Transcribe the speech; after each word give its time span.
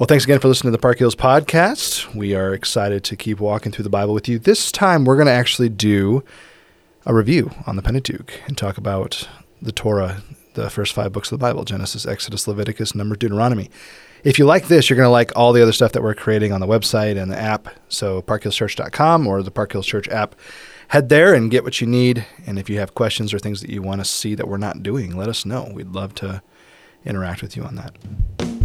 Well, 0.00 0.06
thanks 0.06 0.24
again 0.24 0.38
for 0.38 0.48
listening 0.48 0.72
to 0.72 0.78
the 0.78 0.80
Park 0.80 0.98
Hills 0.98 1.14
podcast. 1.14 2.14
We 2.14 2.34
are 2.34 2.54
excited 2.54 3.04
to 3.04 3.16
keep 3.16 3.38
walking 3.38 3.70
through 3.70 3.82
the 3.82 3.90
Bible 3.90 4.14
with 4.14 4.30
you. 4.30 4.38
This 4.38 4.72
time, 4.72 5.04
we're 5.04 5.16
going 5.16 5.26
to 5.26 5.32
actually 5.32 5.68
do 5.68 6.24
a 7.04 7.12
review 7.12 7.50
on 7.66 7.76
the 7.76 7.82
Pentateuch 7.82 8.32
and 8.46 8.56
talk 8.56 8.78
about 8.78 9.28
the 9.60 9.72
Torah, 9.72 10.22
the 10.54 10.70
first 10.70 10.94
five 10.94 11.12
books 11.12 11.30
of 11.30 11.38
the 11.38 11.42
Bible 11.42 11.64
Genesis, 11.64 12.06
Exodus, 12.06 12.48
Leviticus, 12.48 12.94
Numbers, 12.94 13.18
Deuteronomy. 13.18 13.68
If 14.24 14.38
you 14.38 14.46
like 14.46 14.68
this, 14.68 14.88
you're 14.88 14.96
going 14.96 15.06
to 15.06 15.10
like 15.10 15.36
all 15.36 15.52
the 15.52 15.60
other 15.60 15.70
stuff 15.70 15.92
that 15.92 16.02
we're 16.02 16.14
creating 16.14 16.50
on 16.50 16.62
the 16.62 16.66
website 16.66 17.20
and 17.20 17.30
the 17.30 17.38
app. 17.38 17.68
So, 17.90 18.22
parkhillschurch.com 18.22 19.26
or 19.26 19.42
the 19.42 19.50
Park 19.50 19.72
Hills 19.72 19.86
Church 19.86 20.08
app. 20.08 20.34
Head 20.88 21.10
there 21.10 21.34
and 21.34 21.50
get 21.50 21.62
what 21.62 21.82
you 21.82 21.86
need. 21.86 22.24
And 22.46 22.58
if 22.58 22.70
you 22.70 22.78
have 22.78 22.94
questions 22.94 23.34
or 23.34 23.38
things 23.38 23.60
that 23.60 23.68
you 23.68 23.82
want 23.82 24.00
to 24.00 24.06
see 24.06 24.34
that 24.34 24.48
we're 24.48 24.56
not 24.56 24.82
doing, 24.82 25.14
let 25.14 25.28
us 25.28 25.44
know. 25.44 25.70
We'd 25.74 25.88
love 25.88 26.14
to 26.14 26.40
interact 27.04 27.42
with 27.42 27.54
you 27.54 27.64
on 27.64 27.74
that. 27.74 28.59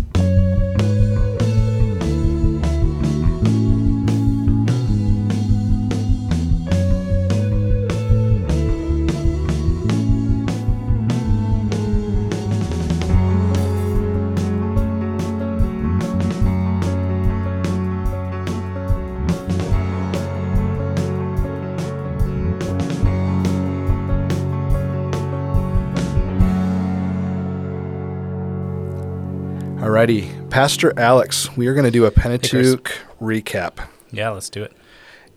Alrighty, 29.86 30.50
Pastor 30.50 31.00
Alex, 31.00 31.56
we 31.56 31.68
are 31.68 31.75
going 31.75 31.86
to 31.86 31.92
do 31.92 32.06
a 32.06 32.12
Pentateuch 32.12 32.92
recap. 33.22 33.88
Yeah, 34.11 34.31
let's 34.31 34.50
do 34.50 34.64
it. 34.64 34.75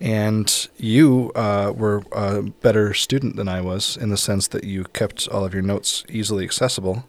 And 0.01 0.67
you 0.75 1.31
uh, 1.35 1.71
were 1.75 2.01
a 2.11 2.41
better 2.41 2.95
student 2.95 3.35
than 3.35 3.47
I 3.47 3.61
was 3.61 3.95
in 3.95 4.09
the 4.09 4.17
sense 4.17 4.47
that 4.47 4.63
you 4.63 4.85
kept 4.85 5.27
all 5.27 5.45
of 5.45 5.53
your 5.53 5.61
notes 5.61 6.03
easily 6.09 6.43
accessible. 6.45 7.05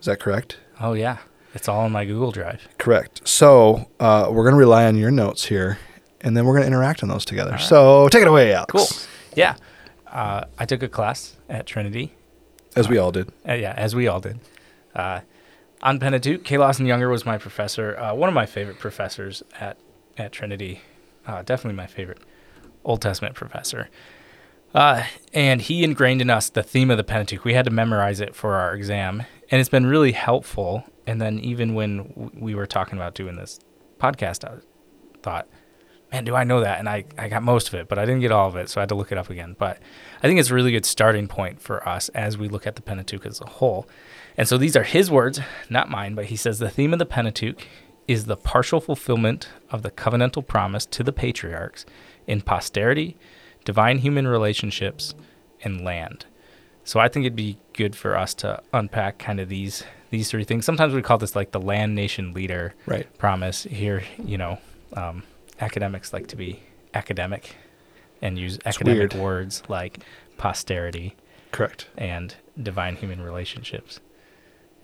Is 0.00 0.06
that 0.06 0.20
correct? 0.20 0.56
Oh 0.80 0.94
yeah, 0.94 1.18
it's 1.52 1.68
all 1.68 1.84
in 1.84 1.92
my 1.92 2.06
Google 2.06 2.32
Drive. 2.32 2.66
Correct. 2.78 3.28
So 3.28 3.90
uh, 4.00 4.28
we're 4.30 4.44
going 4.44 4.54
to 4.54 4.58
rely 4.58 4.86
on 4.86 4.96
your 4.96 5.10
notes 5.10 5.44
here, 5.44 5.78
and 6.22 6.34
then 6.34 6.46
we're 6.46 6.54
going 6.54 6.62
to 6.62 6.68
interact 6.68 7.02
on 7.02 7.10
those 7.10 7.26
together. 7.26 7.58
So 7.58 8.08
take 8.08 8.22
it 8.22 8.28
away, 8.28 8.54
Alex. 8.54 8.72
Cool. 8.72 8.86
Yeah, 9.36 9.56
uh, 10.06 10.44
I 10.58 10.64
took 10.64 10.82
a 10.82 10.88
class 10.88 11.36
at 11.50 11.66
Trinity. 11.66 12.14
As 12.74 12.88
we 12.88 12.96
all 12.96 13.12
did. 13.12 13.30
Uh, 13.46 13.52
yeah, 13.52 13.74
as 13.76 13.94
we 13.94 14.08
all 14.08 14.20
did. 14.20 14.40
On 15.84 16.00
Pentateuch, 16.00 16.44
K. 16.44 16.56
Lawson 16.56 16.86
Younger 16.86 17.10
was 17.10 17.26
my 17.26 17.36
professor. 17.36 17.94
Uh, 17.98 18.14
one 18.14 18.30
of 18.30 18.34
my 18.34 18.46
favorite 18.46 18.78
professors 18.78 19.42
at 19.60 19.76
at 20.16 20.32
Trinity. 20.32 20.80
Uh, 21.26 21.42
definitely 21.42 21.76
my 21.76 21.86
favorite 21.86 22.20
Old 22.84 23.02
Testament 23.02 23.34
professor. 23.34 23.90
Uh, 24.74 25.04
and 25.34 25.60
he 25.60 25.84
ingrained 25.84 26.22
in 26.22 26.30
us 26.30 26.48
the 26.48 26.62
theme 26.62 26.90
of 26.90 26.96
the 26.96 27.04
Pentateuch. 27.04 27.44
We 27.44 27.52
had 27.52 27.66
to 27.66 27.70
memorize 27.70 28.20
it 28.20 28.34
for 28.34 28.54
our 28.54 28.74
exam, 28.74 29.24
and 29.50 29.60
it's 29.60 29.68
been 29.68 29.84
really 29.86 30.12
helpful. 30.12 30.84
And 31.06 31.20
then 31.20 31.38
even 31.40 31.74
when 31.74 32.30
we 32.34 32.54
were 32.54 32.66
talking 32.66 32.98
about 32.98 33.14
doing 33.14 33.36
this 33.36 33.60
podcast, 33.98 34.42
I 34.44 34.60
thought, 35.22 35.48
man, 36.10 36.24
do 36.24 36.34
I 36.34 36.44
know 36.44 36.60
that? 36.60 36.78
And 36.78 36.88
I, 36.88 37.04
I 37.18 37.28
got 37.28 37.42
most 37.42 37.68
of 37.68 37.74
it, 37.74 37.88
but 37.88 37.98
I 37.98 38.06
didn't 38.06 38.20
get 38.20 38.32
all 38.32 38.48
of 38.48 38.56
it, 38.56 38.70
so 38.70 38.80
I 38.80 38.82
had 38.82 38.88
to 38.88 38.94
look 38.94 39.12
it 39.12 39.18
up 39.18 39.28
again. 39.28 39.54
But 39.58 39.80
I 40.22 40.22
think 40.22 40.40
it's 40.40 40.50
a 40.50 40.54
really 40.54 40.72
good 40.72 40.86
starting 40.86 41.28
point 41.28 41.60
for 41.60 41.86
us 41.86 42.08
as 42.10 42.38
we 42.38 42.48
look 42.48 42.66
at 42.66 42.74
the 42.74 42.82
Pentateuch 42.82 43.26
as 43.26 43.40
a 43.42 43.46
whole. 43.46 43.86
And 44.36 44.48
so 44.48 44.58
these 44.58 44.76
are 44.76 44.82
his 44.82 45.10
words, 45.10 45.40
not 45.70 45.90
mine, 45.90 46.14
but 46.14 46.26
he 46.26 46.36
says 46.36 46.58
the 46.58 46.70
theme 46.70 46.92
of 46.92 46.98
the 46.98 47.06
Pentateuch 47.06 47.66
is 48.08 48.24
the 48.26 48.36
partial 48.36 48.80
fulfillment 48.80 49.48
of 49.70 49.82
the 49.82 49.90
covenantal 49.90 50.46
promise 50.46 50.84
to 50.86 51.02
the 51.02 51.12
patriarchs 51.12 51.86
in 52.26 52.40
posterity, 52.40 53.16
divine 53.64 53.98
human 53.98 54.26
relationships, 54.26 55.14
and 55.62 55.84
land. 55.84 56.26
So 56.82 57.00
I 57.00 57.08
think 57.08 57.24
it'd 57.24 57.36
be 57.36 57.58
good 57.72 57.96
for 57.96 58.16
us 58.18 58.34
to 58.34 58.62
unpack 58.72 59.18
kind 59.18 59.40
of 59.40 59.48
these 59.48 59.84
these 60.10 60.30
three 60.30 60.44
things. 60.44 60.64
Sometimes 60.64 60.94
we 60.94 61.02
call 61.02 61.18
this 61.18 61.34
like 61.34 61.50
the 61.50 61.60
land 61.60 61.94
nation 61.96 62.34
leader 62.34 62.74
Right. 62.86 63.06
promise. 63.18 63.64
Here, 63.64 64.04
you 64.22 64.38
know, 64.38 64.58
um, 64.92 65.24
academics 65.60 66.12
like 66.12 66.28
to 66.28 66.36
be 66.36 66.60
academic 66.92 67.56
and 68.22 68.38
use 68.38 68.58
academic 68.64 69.12
weird. 69.12 69.14
words 69.14 69.62
like 69.68 70.04
posterity 70.36 71.16
Correct. 71.50 71.88
and 71.98 72.36
divine 72.62 72.94
human 72.94 73.22
relationships. 73.22 73.98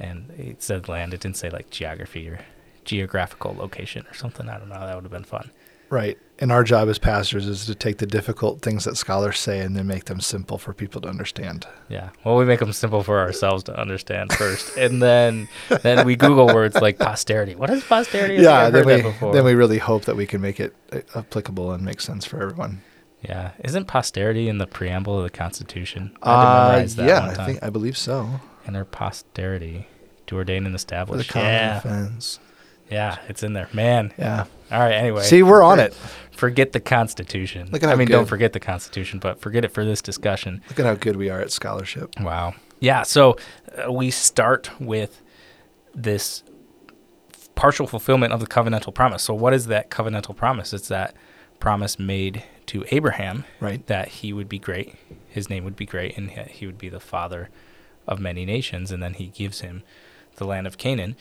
And 0.00 0.30
it 0.38 0.62
said 0.62 0.88
land. 0.88 1.14
It 1.14 1.20
didn't 1.20 1.36
say 1.36 1.50
like 1.50 1.70
geography 1.70 2.28
or 2.28 2.40
geographical 2.84 3.54
location 3.54 4.06
or 4.10 4.14
something. 4.14 4.48
I 4.48 4.58
don't 4.58 4.68
know. 4.68 4.80
That 4.80 4.94
would 4.94 5.04
have 5.04 5.12
been 5.12 5.24
fun. 5.24 5.50
Right. 5.90 6.18
And 6.38 6.52
our 6.52 6.62
job 6.64 6.88
as 6.88 6.98
pastors 6.98 7.46
is 7.46 7.66
to 7.66 7.74
take 7.74 7.98
the 7.98 8.06
difficult 8.06 8.62
things 8.62 8.84
that 8.84 8.96
scholars 8.96 9.38
say 9.38 9.58
and 9.58 9.76
then 9.76 9.86
make 9.86 10.04
them 10.04 10.20
simple 10.20 10.56
for 10.56 10.72
people 10.72 11.00
to 11.02 11.08
understand. 11.08 11.66
Yeah. 11.88 12.10
Well, 12.24 12.36
we 12.36 12.44
make 12.44 12.60
them 12.60 12.72
simple 12.72 13.02
for 13.02 13.18
ourselves 13.18 13.64
to 13.64 13.78
understand 13.78 14.32
first, 14.32 14.76
and 14.76 15.02
then 15.02 15.48
then 15.82 16.06
we 16.06 16.16
Google 16.16 16.46
words 16.46 16.76
like 16.76 16.98
posterity. 16.98 17.56
What 17.56 17.70
is 17.70 17.82
posterity? 17.84 18.36
Think 18.36 18.44
yeah, 18.44 18.70
then 18.70 18.86
we 18.86 19.32
then 19.32 19.44
we 19.44 19.54
really 19.54 19.78
hope 19.78 20.04
that 20.04 20.16
we 20.16 20.26
can 20.26 20.40
make 20.40 20.60
it 20.60 20.74
uh, 20.92 21.00
applicable 21.16 21.72
and 21.72 21.84
make 21.84 22.00
sense 22.00 22.24
for 22.24 22.40
everyone. 22.40 22.82
Yeah. 23.20 23.50
Isn't 23.62 23.86
posterity 23.86 24.48
in 24.48 24.58
the 24.58 24.66
preamble 24.66 25.18
of 25.18 25.24
the 25.24 25.30
Constitution? 25.30 26.16
I 26.22 26.30
Uh, 26.32 26.86
that 26.86 27.06
yeah, 27.06 27.34
I 27.36 27.44
think 27.44 27.58
I 27.62 27.68
believe 27.68 27.98
so. 27.98 28.40
And 28.70 28.76
their 28.76 28.84
posterity 28.84 29.88
to 30.28 30.36
ordain 30.36 30.58
and 30.58 30.66
For 30.66 30.70
the 30.70 30.76
establish. 30.76 31.28
common 31.28 31.48
Yeah. 31.48 31.74
defense. 31.80 32.38
Yeah, 32.88 33.18
it's 33.28 33.42
in 33.42 33.52
there. 33.52 33.68
Man. 33.72 34.12
Yeah. 34.16 34.44
All 34.70 34.78
right, 34.78 34.92
anyway. 34.94 35.22
See, 35.24 35.42
we're 35.42 35.62
on 35.62 35.80
it. 35.80 35.92
Forget 36.30 36.70
the 36.70 36.78
Constitution. 36.78 37.68
Look 37.72 37.82
at 37.82 37.88
how 37.88 37.94
I 37.94 37.98
mean, 37.98 38.06
don't 38.06 38.26
forget 38.26 38.52
the 38.52 38.60
Constitution, 38.60 39.18
but 39.18 39.40
forget 39.40 39.64
it 39.64 39.72
for 39.72 39.84
this 39.84 40.00
discussion. 40.00 40.62
Look 40.68 40.78
at 40.78 40.86
how 40.86 40.94
good 40.94 41.16
we 41.16 41.28
are 41.30 41.40
at 41.40 41.50
scholarship. 41.50 42.14
Wow. 42.20 42.54
Yeah, 42.78 43.02
so 43.02 43.36
uh, 43.84 43.92
we 43.92 44.12
start 44.12 44.70
with 44.80 45.20
this 45.94 46.44
partial 47.56 47.88
fulfillment 47.88 48.32
of 48.32 48.38
the 48.40 48.46
covenantal 48.46 48.94
promise. 48.94 49.24
So, 49.24 49.34
what 49.34 49.52
is 49.52 49.66
that 49.66 49.90
covenantal 49.90 50.36
promise? 50.36 50.72
It's 50.72 50.88
that 50.88 51.14
promise 51.58 51.98
made 51.98 52.44
to 52.66 52.84
Abraham 52.92 53.44
Right. 53.58 53.84
that 53.88 54.08
he 54.08 54.32
would 54.32 54.48
be 54.48 54.58
great, 54.60 54.94
his 55.28 55.50
name 55.50 55.64
would 55.64 55.76
be 55.76 55.86
great, 55.86 56.16
and 56.16 56.30
he- 56.30 56.40
he 56.52 56.66
would 56.66 56.78
be 56.78 56.88
the 56.88 57.00
father 57.00 57.50
of 58.10 58.20
many 58.20 58.44
nations. 58.44 58.90
And 58.90 59.02
then 59.02 59.14
he 59.14 59.28
gives 59.28 59.62
him 59.62 59.82
the 60.36 60.44
land 60.44 60.66
of 60.66 60.76
Canaan. 60.76 61.16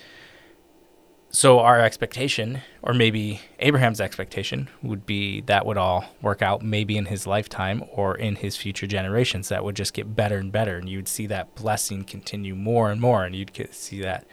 So, 1.31 1.59
our 1.59 1.79
expectation, 1.79 2.61
or 2.81 2.91
maybe 2.95 3.41
Abraham's 3.59 4.01
expectation, 4.01 4.67
would 4.81 5.05
be 5.05 5.41
that 5.41 5.63
would 5.63 5.77
all 5.77 6.05
work 6.23 6.41
out 6.41 6.63
maybe 6.63 6.97
in 6.97 7.05
his 7.05 7.27
lifetime 7.27 7.83
or 7.91 8.15
in 8.15 8.37
his 8.37 8.57
future 8.57 8.87
generations. 8.87 9.49
That 9.49 9.63
would 9.63 9.75
just 9.75 9.93
get 9.93 10.15
better 10.15 10.39
and 10.39 10.51
better. 10.51 10.77
And 10.77 10.89
you'd 10.89 11.07
see 11.07 11.27
that 11.27 11.53
blessing 11.53 12.03
continue 12.03 12.55
more 12.55 12.89
and 12.89 12.99
more. 12.99 13.25
And 13.25 13.35
you'd 13.35 13.53
get, 13.53 13.75
see 13.75 14.01
that 14.01 14.25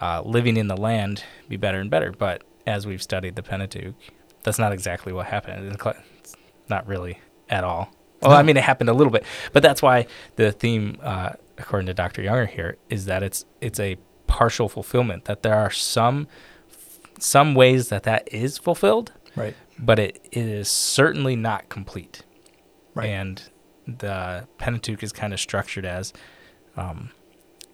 uh, 0.00 0.22
living 0.24 0.56
in 0.56 0.68
the 0.68 0.76
land 0.76 1.24
be 1.48 1.56
better 1.56 1.80
and 1.80 1.90
better. 1.90 2.12
But 2.12 2.44
as 2.68 2.86
we've 2.86 3.02
studied 3.02 3.34
the 3.34 3.42
Pentateuch, 3.42 3.96
that's 4.44 4.60
not 4.60 4.72
exactly 4.72 5.12
what 5.12 5.26
happened. 5.26 5.72
It's 6.20 6.36
not 6.68 6.86
really 6.86 7.20
at 7.48 7.64
all. 7.64 7.92
Well, 8.22 8.32
I 8.32 8.42
mean, 8.42 8.56
it 8.56 8.62
happened 8.62 8.88
a 8.88 8.92
little 8.92 9.10
bit, 9.10 9.24
but 9.52 9.64
that's 9.64 9.82
why 9.82 10.06
the 10.36 10.52
theme, 10.52 10.98
uh, 11.02 11.30
according 11.62 11.86
to 11.86 11.94
Dr. 11.94 12.22
Younger 12.22 12.46
here, 12.46 12.76
is 12.90 13.06
that 13.06 13.22
it's 13.22 13.44
it's 13.60 13.80
a 13.80 13.96
partial 14.26 14.68
fulfillment. 14.68 15.24
That 15.26 15.42
there 15.42 15.54
are 15.56 15.70
some 15.70 16.28
some 17.18 17.54
ways 17.54 17.88
that 17.88 18.02
that 18.02 18.28
is 18.32 18.58
fulfilled, 18.58 19.12
Right. 19.36 19.54
but 19.78 19.98
it, 19.98 20.20
it 20.32 20.44
is 20.46 20.68
certainly 20.68 21.36
not 21.36 21.68
complete. 21.68 22.22
Right. 22.94 23.08
And 23.08 23.42
the 23.86 24.46
Pentateuch 24.58 25.02
is 25.02 25.12
kind 25.12 25.32
of 25.32 25.40
structured 25.40 25.84
as 25.84 26.12
um, 26.76 27.10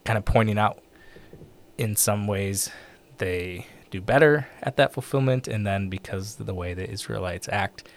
kind 0.05 0.16
of 0.19 0.25
pointing 0.25 0.59
out 0.59 0.82
in 1.78 1.97
some 1.97 2.26
ways 2.26 2.70
they 3.19 3.66
do 3.91 4.00
better 4.00 4.47
at 4.62 4.76
that 4.76 4.93
fulfillment, 4.93 5.49
and 5.49 5.67
then 5.67 5.88
because 5.88 6.38
of 6.38 6.46
the 6.46 6.55
way 6.55 6.75
the 6.75 6.88
Israelites 6.88 7.49
act, 7.50 7.88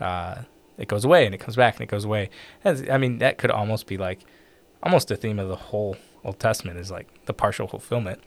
uh, 0.00 0.42
it 0.76 0.88
goes 0.88 1.04
away 1.04 1.24
and 1.24 1.34
it 1.34 1.38
comes 1.38 1.56
back 1.56 1.74
and 1.74 1.82
it 1.82 1.88
goes 1.90 2.04
away. 2.04 2.30
As, 2.64 2.84
I 2.90 2.98
mean, 2.98 3.18
that 3.18 3.38
could 3.38 3.50
almost 3.50 3.86
be 3.86 3.96
like 3.96 4.20
almost 4.86 5.10
a 5.10 5.16
theme 5.16 5.38
of 5.38 5.48
the 5.48 5.56
whole 5.56 5.96
Old 6.24 6.38
Testament 6.38 6.78
is 6.78 6.90
like 6.90 7.08
the 7.26 7.32
partial 7.34 7.66
fulfillment. 7.66 8.20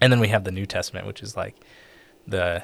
And 0.00 0.12
then 0.12 0.20
we 0.20 0.28
have 0.28 0.44
the 0.44 0.52
New 0.52 0.66
Testament, 0.66 1.06
which 1.06 1.22
is 1.22 1.36
like 1.36 1.56
the 2.26 2.62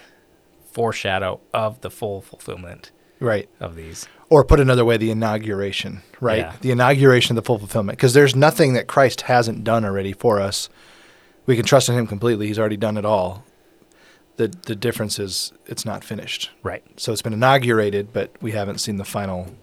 foreshadow 0.73 1.41
of 1.55 1.81
the 1.81 1.91
full 1.91 2.21
fulfillment 2.21 2.91
Right. 3.19 3.49
of 3.61 3.77
these. 3.77 4.07
Or 4.29 4.45
put 4.45 4.61
another 4.61 4.85
way, 4.85 4.97
the 4.99 5.11
inauguration, 5.11 6.03
right? 6.21 6.39
Yeah. 6.39 6.53
The 6.61 6.71
inauguration 6.73 7.37
of 7.37 7.43
the 7.43 7.47
full 7.47 7.59
fulfillment. 7.59 7.97
Because 7.99 8.13
there's 8.13 8.37
nothing 8.37 8.75
that 8.75 8.87
Christ 8.87 9.23
hasn't 9.23 9.65
done 9.65 9.85
already 9.85 10.13
for 10.13 10.41
us. 10.41 10.69
We 11.47 11.57
can 11.57 11.65
trust 11.65 11.89
in 11.89 11.95
him 11.97 12.07
completely. 12.07 12.47
He's 12.49 12.59
already 12.59 12.77
done 12.77 12.97
it 12.99 13.05
all. 13.07 13.45
The 14.37 14.49
the 14.49 14.77
difference 14.77 15.19
is 15.19 15.53
it's 15.67 15.87
not 15.87 16.05
finished. 16.05 16.51
Right. 16.63 16.83
So 17.01 17.13
it's 17.13 17.23
been 17.23 17.33
inaugurated, 17.33 18.13
but 18.13 18.31
we 18.43 18.53
haven't 18.53 18.79
seen 18.79 18.97
the 18.99 19.05
final 19.05 19.55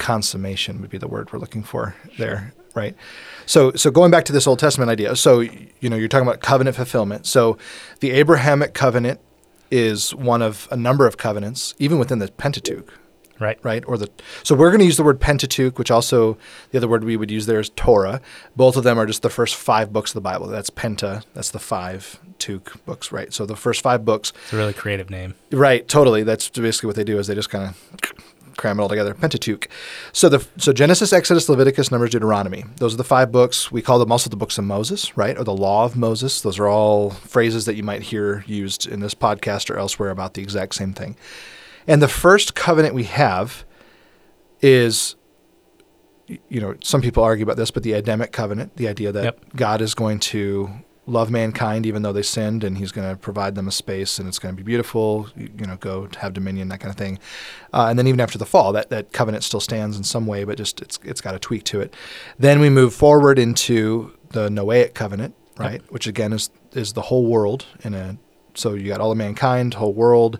consummation 0.00 0.80
would 0.80 0.90
be 0.90 0.98
the 0.98 1.06
word 1.08 1.32
we're 1.32 1.38
looking 1.38 1.62
for 1.62 1.94
there. 2.18 2.52
right? 2.74 2.96
So, 3.46 3.72
so 3.72 3.90
going 3.90 4.10
back 4.10 4.24
to 4.24 4.32
this 4.32 4.46
Old 4.46 4.58
Testament 4.58 4.90
idea, 4.90 5.14
so 5.14 5.40
you 5.40 5.88
know, 5.90 5.96
you're 5.96 6.08
talking 6.08 6.26
about 6.26 6.40
covenant 6.40 6.74
fulfillment. 6.76 7.26
So, 7.26 7.56
the 8.00 8.10
Abrahamic 8.10 8.74
covenant 8.74 9.20
is 9.70 10.12
one 10.14 10.42
of 10.42 10.66
a 10.72 10.76
number 10.76 11.06
of 11.06 11.16
covenants, 11.16 11.74
even 11.78 11.98
within 12.00 12.18
the 12.18 12.28
Pentateuch, 12.28 12.92
Right. 13.38 13.58
right? 13.62 13.82
Or 13.86 13.96
the 13.96 14.10
so 14.42 14.54
we're 14.54 14.70
going 14.70 14.80
to 14.80 14.84
use 14.84 14.96
the 14.96 15.02
word 15.04 15.20
Pentateuch, 15.20 15.78
which 15.78 15.90
also 15.90 16.36
the 16.72 16.78
other 16.78 16.88
word 16.88 17.04
we 17.04 17.16
would 17.16 17.30
use 17.30 17.46
there 17.46 17.60
is 17.60 17.70
Torah. 17.70 18.20
Both 18.56 18.76
of 18.76 18.84
them 18.84 18.98
are 18.98 19.06
just 19.06 19.22
the 19.22 19.30
first 19.30 19.54
five 19.54 19.92
books 19.92 20.10
of 20.10 20.14
the 20.14 20.20
Bible. 20.20 20.46
That's 20.48 20.70
Penta. 20.70 21.24
That's 21.34 21.50
the 21.50 21.58
five 21.58 22.18
Tuch 22.38 22.84
books, 22.84 23.10
right? 23.12 23.32
So 23.32 23.46
the 23.46 23.56
first 23.56 23.80
five 23.82 24.04
books, 24.04 24.32
It's 24.44 24.52
a 24.52 24.56
really 24.56 24.72
creative 24.74 25.08
name. 25.08 25.34
right? 25.52 25.86
Totally. 25.88 26.22
That's 26.22 26.48
basically 26.50 26.88
what 26.88 26.96
they 26.96 27.04
do 27.04 27.18
is 27.18 27.26
they 27.28 27.34
just 27.34 27.50
kind 27.50 27.64
of 27.70 28.02
cram 28.60 28.78
it 28.78 28.82
all 28.82 28.88
together. 28.88 29.14
Pentateuch. 29.14 29.68
So 30.12 30.28
the 30.28 30.46
so 30.56 30.72
Genesis, 30.72 31.12
Exodus, 31.12 31.48
Leviticus, 31.48 31.90
Numbers, 31.90 32.10
Deuteronomy. 32.10 32.64
Those 32.76 32.94
are 32.94 32.98
the 32.98 33.04
five 33.04 33.32
books. 33.32 33.72
We 33.72 33.82
call 33.82 33.98
them 33.98 34.12
also 34.12 34.30
the 34.30 34.36
books 34.36 34.58
of 34.58 34.64
Moses, 34.64 35.16
right? 35.16 35.36
Or 35.36 35.44
the 35.44 35.56
Law 35.56 35.84
of 35.84 35.96
Moses. 35.96 36.40
Those 36.42 36.58
are 36.58 36.68
all 36.68 37.10
phrases 37.10 37.64
that 37.64 37.74
you 37.74 37.82
might 37.82 38.02
hear 38.02 38.44
used 38.46 38.86
in 38.86 39.00
this 39.00 39.14
podcast 39.14 39.70
or 39.70 39.78
elsewhere 39.78 40.10
about 40.10 40.34
the 40.34 40.42
exact 40.42 40.74
same 40.74 40.92
thing. 40.92 41.16
And 41.86 42.02
the 42.02 42.08
first 42.08 42.54
covenant 42.54 42.94
we 42.94 43.04
have 43.04 43.64
is, 44.60 45.16
you 46.26 46.60
know, 46.60 46.74
some 46.84 47.00
people 47.00 47.24
argue 47.24 47.42
about 47.42 47.56
this, 47.56 47.70
but 47.70 47.82
the 47.82 47.94
Adamic 47.94 48.30
covenant, 48.30 48.76
the 48.76 48.86
idea 48.86 49.10
that 49.10 49.24
Yep. 49.24 49.40
God 49.56 49.80
is 49.80 49.94
going 49.94 50.20
to 50.20 50.70
love 51.10 51.30
mankind 51.30 51.84
even 51.86 52.02
though 52.02 52.12
they 52.12 52.22
sinned 52.22 52.64
and 52.64 52.78
he's 52.78 52.92
going 52.92 53.08
to 53.08 53.16
provide 53.16 53.54
them 53.54 53.68
a 53.68 53.72
space 53.72 54.18
and 54.18 54.28
it's 54.28 54.38
going 54.38 54.54
to 54.54 54.56
be 54.56 54.64
beautiful, 54.64 55.28
you, 55.36 55.50
you 55.58 55.66
know, 55.66 55.76
go 55.76 56.06
to 56.06 56.18
have 56.20 56.32
dominion, 56.32 56.68
that 56.68 56.80
kind 56.80 56.90
of 56.90 56.96
thing. 56.96 57.18
Uh, 57.72 57.86
and 57.90 57.98
then 57.98 58.06
even 58.06 58.20
after 58.20 58.38
the 58.38 58.46
fall, 58.46 58.72
that, 58.72 58.90
that 58.90 59.12
covenant 59.12 59.44
still 59.44 59.60
stands 59.60 59.96
in 59.96 60.04
some 60.04 60.26
way, 60.26 60.44
but 60.44 60.56
just 60.56 60.80
it's, 60.80 60.98
it's 61.02 61.20
got 61.20 61.34
a 61.34 61.38
tweak 61.38 61.64
to 61.64 61.80
it. 61.80 61.94
Then 62.38 62.60
we 62.60 62.70
move 62.70 62.94
forward 62.94 63.38
into 63.38 64.16
the 64.30 64.48
Noahic 64.48 64.94
covenant, 64.94 65.34
right? 65.58 65.82
Which 65.92 66.06
again 66.06 66.32
is, 66.32 66.50
is 66.72 66.92
the 66.92 67.02
whole 67.02 67.26
world 67.26 67.66
in 67.82 67.94
a, 67.94 68.16
so 68.54 68.74
you 68.74 68.88
got 68.88 69.00
all 69.00 69.12
of 69.12 69.18
mankind, 69.18 69.74
whole 69.74 69.92
world. 69.92 70.38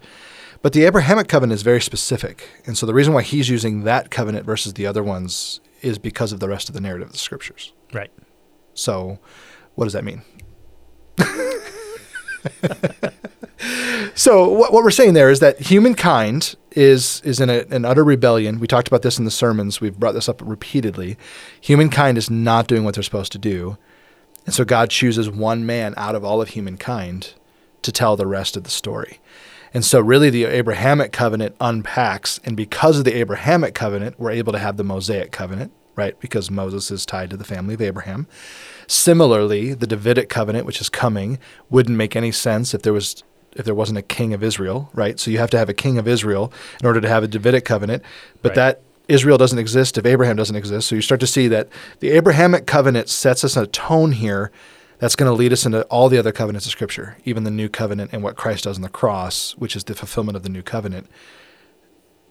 But 0.62 0.72
the 0.72 0.84
Abrahamic 0.84 1.28
covenant 1.28 1.54
is 1.54 1.62
very 1.62 1.80
specific. 1.80 2.48
And 2.66 2.76
so 2.76 2.86
the 2.86 2.94
reason 2.94 3.14
why 3.14 3.22
he's 3.22 3.48
using 3.48 3.84
that 3.84 4.10
covenant 4.10 4.44
versus 4.44 4.74
the 4.74 4.86
other 4.86 5.02
ones 5.02 5.60
is 5.80 5.98
because 5.98 6.32
of 6.32 6.40
the 6.40 6.48
rest 6.48 6.68
of 6.68 6.74
the 6.74 6.80
narrative 6.80 7.08
of 7.08 7.12
the 7.12 7.18
scriptures. 7.18 7.72
Right. 7.92 8.10
So 8.74 9.18
what 9.74 9.84
does 9.84 9.94
that 9.94 10.04
mean? 10.04 10.22
So 14.14 14.48
what, 14.48 14.72
what 14.72 14.82
we're 14.84 14.90
saying 14.90 15.14
there 15.14 15.30
is 15.30 15.40
that 15.40 15.58
humankind 15.58 16.54
is 16.72 17.20
is 17.24 17.40
in 17.40 17.50
a, 17.50 17.64
an 17.70 17.84
utter 17.84 18.04
rebellion. 18.04 18.60
We 18.60 18.66
talked 18.66 18.88
about 18.88 19.02
this 19.02 19.18
in 19.18 19.24
the 19.24 19.30
sermons. 19.30 19.80
We've 19.80 19.98
brought 19.98 20.12
this 20.12 20.28
up 20.28 20.40
repeatedly. 20.44 21.16
Humankind 21.60 22.18
is 22.18 22.30
not 22.30 22.66
doing 22.66 22.84
what 22.84 22.94
they're 22.94 23.02
supposed 23.02 23.32
to 23.32 23.38
do. 23.38 23.76
And 24.46 24.54
so 24.54 24.64
God 24.64 24.90
chooses 24.90 25.28
one 25.28 25.66
man 25.66 25.94
out 25.96 26.14
of 26.14 26.24
all 26.24 26.40
of 26.40 26.50
humankind 26.50 27.34
to 27.82 27.92
tell 27.92 28.16
the 28.16 28.26
rest 28.26 28.56
of 28.56 28.64
the 28.64 28.70
story. 28.70 29.20
And 29.72 29.84
so, 29.84 30.00
really, 30.00 30.30
the 30.30 30.44
Abrahamic 30.44 31.12
covenant 31.12 31.54
unpacks. 31.60 32.40
And 32.44 32.56
because 32.56 32.98
of 32.98 33.04
the 33.04 33.14
Abrahamic 33.14 33.74
covenant, 33.74 34.18
we're 34.18 34.32
able 34.32 34.52
to 34.52 34.58
have 34.58 34.76
the 34.76 34.84
Mosaic 34.84 35.30
covenant, 35.30 35.72
right? 36.00 36.18
Because 36.18 36.50
Moses 36.50 36.90
is 36.90 37.04
tied 37.04 37.28
to 37.30 37.36
the 37.36 37.44
family 37.44 37.74
of 37.74 37.82
Abraham. 37.82 38.26
Similarly, 38.86 39.74
the 39.74 39.86
Davidic 39.86 40.30
covenant, 40.30 40.64
which 40.64 40.80
is 40.80 40.88
coming, 40.88 41.38
wouldn't 41.68 41.96
make 41.96 42.16
any 42.16 42.32
sense 42.32 42.72
if 42.74 42.80
there 42.82 42.94
was 42.94 43.22
if 43.52 43.64
there 43.64 43.74
wasn't 43.74 43.98
a 43.98 44.02
king 44.02 44.32
of 44.32 44.42
Israel, 44.44 44.90
right? 44.94 45.18
So 45.18 45.28
you 45.30 45.38
have 45.38 45.50
to 45.50 45.58
have 45.58 45.68
a 45.68 45.74
king 45.74 45.98
of 45.98 46.06
Israel 46.06 46.52
in 46.80 46.86
order 46.86 47.00
to 47.00 47.08
have 47.08 47.24
a 47.24 47.28
Davidic 47.28 47.64
covenant. 47.64 48.02
But 48.42 48.50
Right. 48.50 48.54
that 48.62 48.80
Israel 49.08 49.38
doesn't 49.38 49.58
exist 49.58 49.98
if 49.98 50.06
Abraham 50.06 50.36
doesn't 50.36 50.54
exist. 50.54 50.86
So 50.86 50.94
you 50.94 51.02
start 51.02 51.20
to 51.20 51.26
see 51.26 51.48
that 51.48 51.68
the 51.98 52.10
Abrahamic 52.10 52.66
covenant 52.66 53.08
sets 53.08 53.42
us 53.42 53.56
a 53.56 53.66
tone 53.66 54.12
here 54.12 54.52
that's 55.00 55.16
going 55.16 55.28
to 55.30 55.36
lead 55.36 55.52
us 55.52 55.66
into 55.66 55.82
all 55.94 56.08
the 56.08 56.18
other 56.18 56.30
covenants 56.30 56.64
of 56.66 56.72
Scripture, 56.72 57.16
even 57.24 57.42
the 57.42 57.50
new 57.50 57.68
covenant 57.68 58.10
and 58.12 58.22
what 58.22 58.36
Christ 58.36 58.64
does 58.64 58.76
on 58.76 58.82
the 58.82 58.88
cross, 58.88 59.52
which 59.62 59.74
is 59.74 59.82
the 59.84 59.94
fulfillment 59.96 60.36
of 60.36 60.44
the 60.44 60.48
new 60.48 60.62
covenant. 60.62 61.08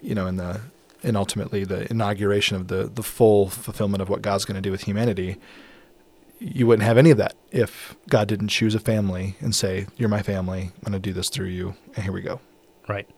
You 0.01 0.15
know, 0.15 0.25
in 0.25 0.37
the 0.37 0.61
and 1.03 1.15
ultimately 1.17 1.63
the 1.63 1.89
inauguration 1.91 2.55
of 2.57 2.67
the 2.67 2.89
the 2.93 3.03
full 3.03 3.49
fulfillment 3.49 4.01
of 4.01 4.09
what 4.09 4.21
God's 4.21 4.45
going 4.45 4.55
to 4.55 4.61
do 4.61 4.71
with 4.71 4.83
humanity. 4.83 5.37
You 6.39 6.67
wouldn't 6.67 6.85
have 6.87 6.97
any 6.97 7.11
of 7.11 7.17
that 7.17 7.35
if 7.51 7.95
God 8.09 8.27
didn't 8.29 8.47
choose 8.47 8.73
a 8.73 8.79
family 8.79 9.35
and 9.41 9.53
say, 9.53 9.87
"You're 9.97 10.09
my 10.09 10.21
family. 10.21 10.71
I'm 10.75 10.91
going 10.91 10.93
to 10.93 10.99
do 10.99 11.11
this 11.13 11.29
through 11.29 11.47
you." 11.47 11.75
And 11.95 12.03
here 12.03 12.13
we 12.13 12.21
go. 12.21 12.39
Right. 12.87 13.09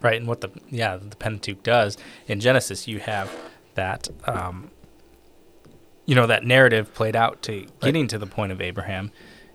Right. 0.00 0.16
And 0.18 0.26
what 0.28 0.40
the 0.40 0.50
yeah 0.70 0.96
the 0.96 1.16
Pentateuch 1.16 1.62
does 1.62 1.98
in 2.28 2.38
Genesis, 2.40 2.86
you 2.88 3.00
have 3.00 3.30
that 3.74 4.08
um, 4.24 4.70
you 6.06 6.14
know 6.14 6.26
that 6.26 6.44
narrative 6.44 6.94
played 6.94 7.16
out 7.16 7.42
to 7.42 7.66
getting 7.80 8.06
to 8.08 8.18
the 8.18 8.26
point 8.26 8.52
of 8.52 8.60
Abraham. 8.60 9.10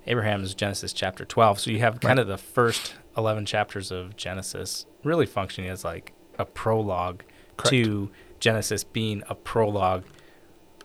Abraham 0.07 0.43
is 0.43 0.53
Genesis 0.53 0.93
chapter 0.93 1.25
twelve, 1.25 1.59
so 1.59 1.71
you 1.71 1.79
have 1.79 1.99
kind 1.99 2.17
Right. 2.17 2.19
of 2.19 2.27
the 2.27 2.37
first 2.37 2.95
eleven 3.17 3.45
chapters 3.45 3.91
of 3.91 4.15
Genesis 4.17 4.85
really 5.03 5.25
functioning 5.25 5.69
as 5.69 5.83
like 5.83 6.13
a 6.37 6.45
prologue 6.45 7.23
Correct. 7.57 7.69
to 7.69 8.11
Genesis 8.39 8.83
being 8.83 9.23
a 9.29 9.35
prologue 9.35 10.03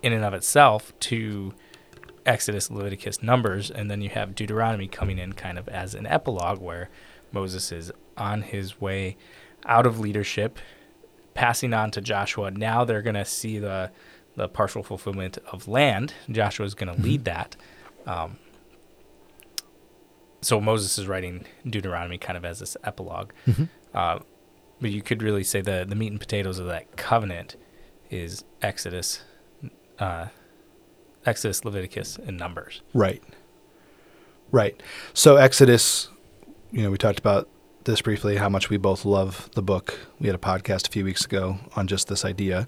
in 0.02 0.12
and 0.12 0.24
of 0.24 0.34
itself 0.34 0.92
to 1.00 1.52
Exodus, 2.26 2.70
Leviticus, 2.70 3.22
Numbers, 3.22 3.70
and 3.70 3.90
then 3.90 4.00
you 4.00 4.10
have 4.10 4.34
Deuteronomy 4.34 4.88
coming 4.88 5.18
in 5.18 5.32
kind 5.32 5.58
of 5.58 5.68
as 5.68 5.94
an 5.94 6.06
epilogue 6.06 6.60
where 6.60 6.88
Moses 7.32 7.72
is 7.72 7.92
on 8.16 8.42
his 8.42 8.80
way 8.80 9.16
out 9.66 9.86
of 9.86 9.98
leadership, 9.98 10.58
passing 11.34 11.72
on 11.74 11.90
to 11.92 12.00
Joshua. 12.00 12.50
Now 12.50 12.84
they're 12.84 13.02
going 13.02 13.14
to 13.14 13.24
see 13.24 13.58
the 13.58 13.90
the 14.36 14.48
partial 14.48 14.82
fulfillment 14.82 15.38
of 15.50 15.66
land. 15.66 16.14
Joshua 16.30 16.64
is 16.64 16.74
going 16.74 16.94
to 16.94 17.02
lead 17.02 17.24
that. 17.24 17.56
Um, 18.06 18.38
so 20.40 20.60
Moses 20.60 20.98
is 20.98 21.06
writing 21.06 21.44
Deuteronomy 21.68 22.16
kind 22.16 22.36
of 22.38 22.44
as 22.44 22.60
this 22.60 22.76
epilogue. 22.84 23.32
Uh, 23.92 24.20
but 24.80 24.90
you 24.90 25.02
could 25.02 25.22
really 25.22 25.44
say 25.44 25.60
the 25.60 25.84
the 25.88 25.94
meat 25.94 26.10
and 26.10 26.20
potatoes 26.20 26.58
of 26.58 26.66
that 26.66 26.96
covenant 26.96 27.56
is 28.10 28.44
Exodus, 28.62 29.22
uh, 29.98 30.26
Exodus, 31.24 31.64
Leviticus, 31.64 32.16
and 32.16 32.36
Numbers. 32.36 32.82
Right. 32.92 33.22
Right. 34.50 34.82
So 35.14 35.36
Exodus, 35.36 36.08
you 36.72 36.82
know, 36.82 36.90
we 36.90 36.98
talked 36.98 37.20
about 37.20 37.48
this 37.84 38.02
briefly, 38.02 38.36
how 38.36 38.48
much 38.48 38.68
we 38.68 38.76
both 38.76 39.04
love 39.04 39.48
the 39.54 39.62
book. 39.62 39.98
We 40.18 40.26
had 40.26 40.34
a 40.34 40.38
podcast 40.38 40.88
a 40.88 40.90
few 40.90 41.04
weeks 41.04 41.24
ago 41.24 41.58
on 41.76 41.86
just 41.86 42.08
this 42.08 42.24
idea. 42.24 42.66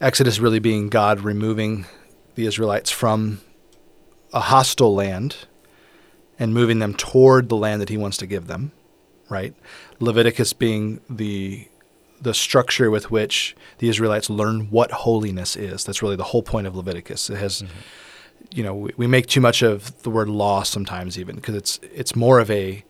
Exodus 0.00 0.38
really 0.38 0.58
being 0.58 0.88
God 0.88 1.20
removing 1.20 1.86
the 2.34 2.46
Israelites 2.46 2.90
from 2.90 3.40
a 4.32 4.40
hostile 4.40 4.94
land 4.94 5.36
and 6.38 6.54
moving 6.54 6.78
them 6.78 6.94
toward 6.94 7.48
the 7.48 7.56
land 7.56 7.80
that 7.80 7.88
he 7.88 7.96
wants 7.96 8.16
to 8.18 8.26
give 8.26 8.46
them, 8.46 8.72
right? 9.28 9.54
Leviticus 10.00 10.52
being 10.52 11.00
the 11.08 11.68
the 12.20 12.34
structure 12.34 12.90
with 12.90 13.10
which 13.10 13.56
the 13.78 13.88
Israelites 13.88 14.28
learn 14.28 14.70
what 14.70 14.90
holiness 14.90 15.56
is. 15.56 15.84
That's 15.84 16.02
really 16.02 16.16
the 16.16 16.24
whole 16.24 16.42
point 16.42 16.66
of 16.66 16.74
Leviticus. 16.74 17.30
It 17.30 17.36
has 17.36 17.62
mm-hmm. 17.62 17.78
you 18.52 18.64
know, 18.64 18.74
we, 18.74 18.92
we 18.96 19.06
make 19.06 19.26
too 19.26 19.40
much 19.40 19.62
of 19.62 20.02
the 20.02 20.10
word 20.10 20.28
law 20.28 20.62
sometimes 20.62 21.18
even 21.18 21.36
because 21.36 21.54
it's 21.54 21.80
it's 21.82 22.16
more 22.16 22.40
of 22.40 22.50
a 22.50 22.84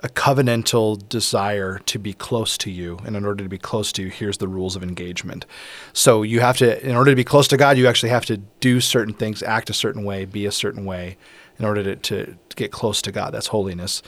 a 0.00 0.08
covenantal 0.08 1.08
desire 1.08 1.80
to 1.80 1.98
be 1.98 2.12
close 2.12 2.56
to 2.56 2.70
you 2.70 2.98
and 3.04 3.16
in 3.16 3.24
order 3.24 3.42
to 3.42 3.48
be 3.48 3.58
close 3.58 3.90
to 3.90 4.02
you 4.02 4.08
here's 4.08 4.38
the 4.38 4.46
rules 4.46 4.76
of 4.76 4.82
engagement 4.82 5.44
so 5.92 6.22
you 6.22 6.38
have 6.40 6.56
to 6.56 6.86
in 6.88 6.94
order 6.94 7.10
to 7.10 7.16
be 7.16 7.24
close 7.24 7.48
to 7.48 7.56
god 7.56 7.76
you 7.76 7.86
actually 7.88 8.08
have 8.08 8.24
to 8.24 8.36
do 8.60 8.80
certain 8.80 9.12
things 9.12 9.42
act 9.42 9.68
a 9.68 9.72
certain 9.74 10.04
way 10.04 10.24
be 10.24 10.46
a 10.46 10.52
certain 10.52 10.84
way 10.84 11.16
in 11.58 11.64
order 11.64 11.82
to, 11.82 11.96
to, 11.96 12.36
to 12.48 12.56
get 12.56 12.70
close 12.70 13.02
to 13.02 13.10
god 13.10 13.34
that's 13.34 13.48
holiness 13.48 14.02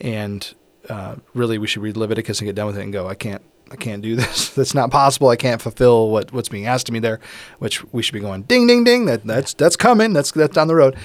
and 0.00 0.54
uh, 0.88 1.16
really 1.34 1.58
we 1.58 1.66
should 1.66 1.82
read 1.82 1.96
leviticus 1.96 2.40
and 2.40 2.46
get 2.46 2.56
done 2.56 2.66
with 2.66 2.78
it 2.78 2.82
and 2.82 2.92
go 2.92 3.06
i 3.08 3.14
can't 3.14 3.42
i 3.70 3.76
can't 3.76 4.02
do 4.02 4.16
this. 4.22 4.50
That's 4.50 4.74
not 4.74 4.90
possible. 4.90 5.28
I 5.28 5.36
can't 5.36 5.60
fulfill 5.60 6.10
what, 6.10 6.32
what's 6.32 6.48
being 6.48 6.66
asked 6.66 6.88
of 6.88 6.92
me 6.92 7.00
there 7.00 7.20
which 7.58 7.84
we 7.92 8.02
should 8.02 8.14
be 8.14 8.20
going 8.20 8.42
ding 8.42 8.66
ding 8.66 8.84
ding. 8.84 9.06
That, 9.06 9.24
that's 9.24 9.54
that's 9.54 9.76
coming. 9.76 10.12
That's 10.12 10.30
that's 10.32 10.54
down 10.54 10.68
the 10.68 10.74
road. 10.74 10.96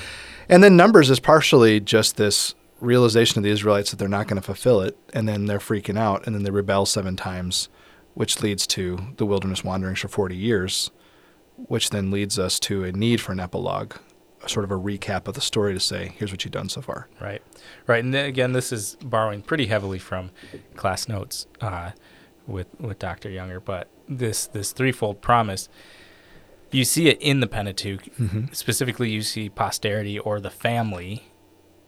And 0.50 0.63
then 0.63 0.75
numbers 0.75 1.10
is 1.10 1.20
partially 1.20 1.80
just 1.80 2.18
this 2.18 2.54
realization 2.84 3.40
of 3.40 3.44
the 3.44 3.50
Israelites 3.50 3.92
that 3.92 3.98
they're 3.98 4.10
not 4.10 4.28
going 4.28 4.40
to 4.40 4.46
fulfill 4.46 4.82
it, 4.82 4.98
and 5.13 5.28
then 5.28 5.46
they're 5.46 5.60
freaking 5.60 5.98
out, 5.98 6.25
and 6.25 6.36
then 6.36 6.44
they 6.44 6.52
rebel 6.52 6.86
seven 6.86 7.16
times, 7.16 7.70
which 8.13 8.42
leads 8.42 8.68
to 8.68 9.00
the 9.18 9.25
wilderness 9.25 9.63
wanderings 9.63 10.00
for 10.00 10.10
40 10.10 10.36
years, 10.36 10.92
which 11.56 11.92
then 11.92 12.12
leads 12.12 12.38
us 12.38 12.60
to 12.60 12.84
a 12.84 12.92
need 12.92 13.22
for 13.22 13.32
an 13.32 13.40
epilogue, 13.40 13.96
sort 14.48 14.64
of 14.64 14.72
a 14.72 14.80
recap 14.80 15.28
of 15.28 15.36
the 15.36 15.42
story 15.42 15.74
to 15.74 15.80
say, 15.80 16.14
here's 16.18 16.32
what 16.32 16.44
you've 16.44 16.52
done 16.52 16.70
so 16.70 16.82
far. 16.82 17.08
Right, 17.20 17.42
right, 17.88 18.04
and 18.04 18.14
then 18.14 18.26
again, 18.26 18.54
this 18.54 18.72
is 18.72 18.98
borrowing 19.04 19.42
pretty 19.42 19.68
heavily 19.68 20.00
from 20.00 20.32
class 20.76 21.08
notes 21.08 21.48
uh, 21.62 21.92
with 22.48 22.68
with 22.80 23.00
Doctor 23.00 23.30
Younger, 23.30 23.60
but 23.60 23.88
this 24.08 24.48
this 24.48 24.72
threefold 24.72 25.22
promise, 25.22 25.70
you 26.72 26.86
see 26.86 27.08
it 27.08 27.22
in 27.22 27.40
the 27.40 27.48
Pentateuch. 27.48 28.04
Specifically, 28.52 29.10
you 29.10 29.22
see 29.22 29.50
posterity 29.50 30.20
or 30.20 30.40
the 30.40 30.50
family 30.50 31.24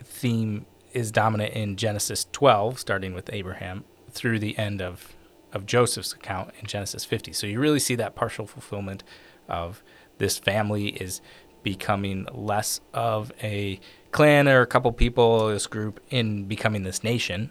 theme 0.03 0.65
is 0.93 1.11
dominant 1.11 1.53
in 1.53 1.75
Genesis 1.75 2.27
12, 2.31 2.79
starting 2.79 3.13
with 3.13 3.29
Abraham, 3.33 3.83
through 4.09 4.39
the 4.39 4.57
end 4.57 4.81
of 4.81 5.15
of 5.51 5.65
Joseph's 5.65 6.13
account 6.13 6.51
in 6.59 6.67
Genesis 6.67 7.05
50. 7.05 7.31
So 7.31 7.47
you 7.47 7.59
really 7.59 7.79
see 7.79 7.95
that 7.95 8.13
partial 8.13 8.45
fulfillment 8.45 9.03
of 9.47 9.81
this 10.17 10.37
family 10.37 10.89
is 10.89 11.21
becoming 11.65 12.27
less 12.31 12.79
of 12.93 13.33
a 13.41 13.79
clan 14.11 14.47
or 14.47 14.61
a 14.61 14.67
couple 14.67 14.91
people, 14.93 15.47
this 15.47 15.65
group, 15.65 15.99
in 16.11 16.45
becoming 16.45 16.83
this 16.83 17.03
nation. 17.03 17.49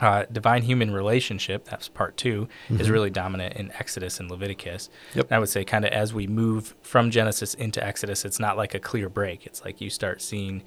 Uh, 0.00 0.24
divine 0.32 0.62
human 0.62 0.90
relationship, 0.90 1.64
that's 1.66 1.88
part 1.88 2.16
2 2.16 2.48
is 2.70 2.90
really 2.90 3.10
dominant 3.10 3.54
in 3.54 3.70
Exodus 3.72 4.18
and 4.18 4.30
Leviticus. 4.30 4.88
Yep. 5.14 5.26
And 5.26 5.36
I 5.36 5.38
would 5.38 5.48
say, 5.48 5.62
kind 5.62 5.84
of 5.84 5.92
as 5.92 6.12
we 6.12 6.26
move 6.26 6.74
from 6.82 7.10
Genesis 7.10 7.54
into 7.54 7.84
Exodus, 7.84 8.24
it's 8.24 8.40
not 8.40 8.56
like 8.56 8.74
a 8.74 8.80
clear 8.80 9.08
break. 9.08 9.46
It's 9.46 9.64
like 9.64 9.80
you 9.80 9.90
start 9.90 10.20
seeing 10.20 10.62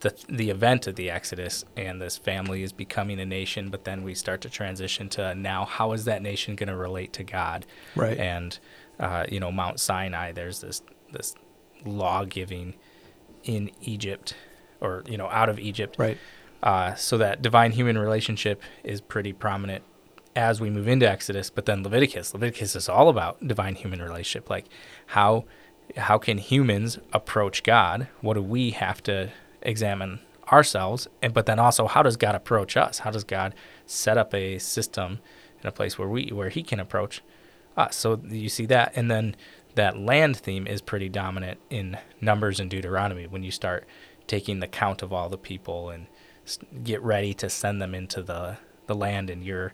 the 0.00 0.12
the 0.28 0.50
event 0.50 0.86
of 0.88 0.96
the 0.96 1.08
Exodus, 1.08 1.64
and 1.76 2.02
this 2.02 2.18
family 2.18 2.64
is 2.64 2.72
becoming 2.72 3.20
a 3.20 3.24
nation. 3.24 3.70
But 3.70 3.84
then 3.84 4.02
we 4.02 4.14
start 4.14 4.40
to 4.42 4.50
transition 4.50 5.08
to 5.10 5.34
now, 5.36 5.64
how 5.64 5.92
is 5.92 6.04
that 6.04 6.20
nation 6.20 6.56
going 6.56 6.68
to 6.68 6.76
relate 6.76 7.12
to 7.14 7.22
God? 7.22 7.64
Right. 7.94 8.18
And 8.18 8.58
uh, 8.98 9.24
you 9.30 9.38
know, 9.40 9.52
Mount 9.52 9.78
Sinai. 9.78 10.32
There's 10.32 10.60
this 10.60 10.82
this 11.12 11.36
law 11.86 12.24
giving 12.24 12.74
in 13.44 13.70
Egypt, 13.82 14.34
or 14.80 15.02
you 15.06 15.16
know, 15.16 15.28
out 15.28 15.48
of 15.48 15.58
Egypt. 15.58 15.96
Right. 15.98 16.18
Uh, 16.62 16.94
so 16.94 17.18
that 17.18 17.42
divine 17.42 17.72
human 17.72 17.98
relationship 17.98 18.62
is 18.82 19.02
pretty 19.02 19.34
prominent 19.34 19.84
as 20.34 20.60
we 20.60 20.70
move 20.70 20.88
into 20.88 21.08
Exodus. 21.08 21.50
But 21.50 21.66
then 21.66 21.82
Leviticus, 21.82 22.32
Leviticus 22.32 22.74
is 22.74 22.88
all 22.88 23.08
about 23.08 23.46
divine 23.46 23.74
human 23.74 24.00
relationship, 24.00 24.50
like 24.50 24.66
how 25.06 25.44
how 25.96 26.18
can 26.18 26.38
humans 26.38 26.98
approach 27.12 27.62
God? 27.62 28.08
What 28.20 28.34
do 28.34 28.42
we 28.42 28.70
have 28.70 29.02
to 29.04 29.30
examine 29.62 30.20
ourselves? 30.50 31.08
And 31.22 31.34
but 31.34 31.46
then 31.46 31.58
also, 31.58 31.86
how 31.86 32.02
does 32.02 32.16
God 32.16 32.34
approach 32.34 32.76
us? 32.76 33.00
How 33.00 33.10
does 33.10 33.24
God 33.24 33.54
set 33.86 34.18
up 34.18 34.34
a 34.34 34.58
system 34.58 35.20
in 35.62 35.68
a 35.68 35.72
place 35.72 35.98
where 35.98 36.08
we 36.08 36.28
where 36.28 36.48
He 36.48 36.62
can 36.62 36.80
approach 36.80 37.22
us? 37.76 37.96
So 37.96 38.20
you 38.28 38.48
see 38.48 38.66
that, 38.66 38.92
and 38.96 39.10
then 39.10 39.36
that 39.74 39.98
land 39.98 40.36
theme 40.36 40.66
is 40.66 40.80
pretty 40.80 41.08
dominant 41.08 41.58
in 41.70 41.98
Numbers 42.20 42.60
and 42.60 42.70
Deuteronomy 42.70 43.26
when 43.26 43.42
you 43.42 43.50
start 43.50 43.86
taking 44.26 44.60
the 44.60 44.66
count 44.68 45.02
of 45.02 45.12
all 45.12 45.28
the 45.28 45.38
people 45.38 45.90
and 45.90 46.06
get 46.82 47.02
ready 47.02 47.34
to 47.34 47.48
send 47.50 47.80
them 47.80 47.94
into 47.94 48.22
the 48.22 48.58
the 48.86 48.94
land 48.94 49.30
and 49.30 49.44
you're 49.44 49.72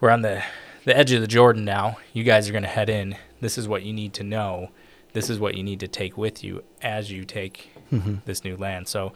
we're 0.00 0.10
on 0.10 0.22
the 0.22 0.42
the 0.84 0.96
edge 0.96 1.12
of 1.12 1.20
the 1.20 1.26
Jordan 1.26 1.64
now. 1.64 1.98
You 2.14 2.24
guys 2.24 2.48
are 2.48 2.52
going 2.52 2.62
to 2.62 2.68
head 2.68 2.88
in. 2.88 3.16
This 3.40 3.58
is 3.58 3.68
what 3.68 3.82
you 3.82 3.92
need 3.92 4.14
to 4.14 4.22
know. 4.24 4.70
This 5.12 5.28
is 5.28 5.38
what 5.38 5.54
you 5.56 5.62
need 5.62 5.80
to 5.80 5.88
take 5.88 6.16
with 6.16 6.42
you 6.42 6.62
as 6.82 7.10
you 7.10 7.24
take 7.24 7.70
Mm-hmm. 7.92 8.16
this 8.24 8.44
new 8.44 8.56
land. 8.56 8.86
So 8.86 9.12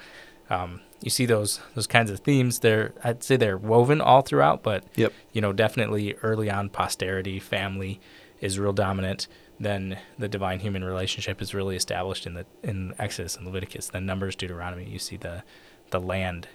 um, 0.50 0.80
you 1.00 1.08
see 1.08 1.26
those 1.26 1.60
those 1.76 1.86
kinds 1.86 2.10
of 2.10 2.18
themes. 2.20 2.58
They're 2.58 2.92
I'd 3.04 3.22
say 3.22 3.36
they're 3.36 3.56
woven 3.56 4.00
all 4.00 4.20
throughout, 4.22 4.62
but 4.64 4.82
Yep. 4.96 5.12
you 5.32 5.40
know 5.40 5.52
definitely 5.52 6.14
early 6.22 6.50
on 6.50 6.68
posterity 6.70 7.38
family 7.38 8.00
is 8.40 8.58
real 8.58 8.72
dominant. 8.72 9.28
Then 9.64 9.98
the 10.18 10.28
divine 10.28 10.60
human 10.60 10.84
relationship 10.84 11.40
is 11.40 11.54
really 11.54 11.74
established 11.74 12.26
in 12.26 12.34
the 12.34 12.44
in 12.62 12.94
Exodus 12.98 13.34
and 13.34 13.46
Leviticus. 13.46 13.88
Then 13.88 14.04
Numbers, 14.04 14.36
Deuteronomy. 14.36 14.84
You 14.84 14.98
see 14.98 15.16
the 15.16 15.42
the 15.90 15.98
land 15.98 16.48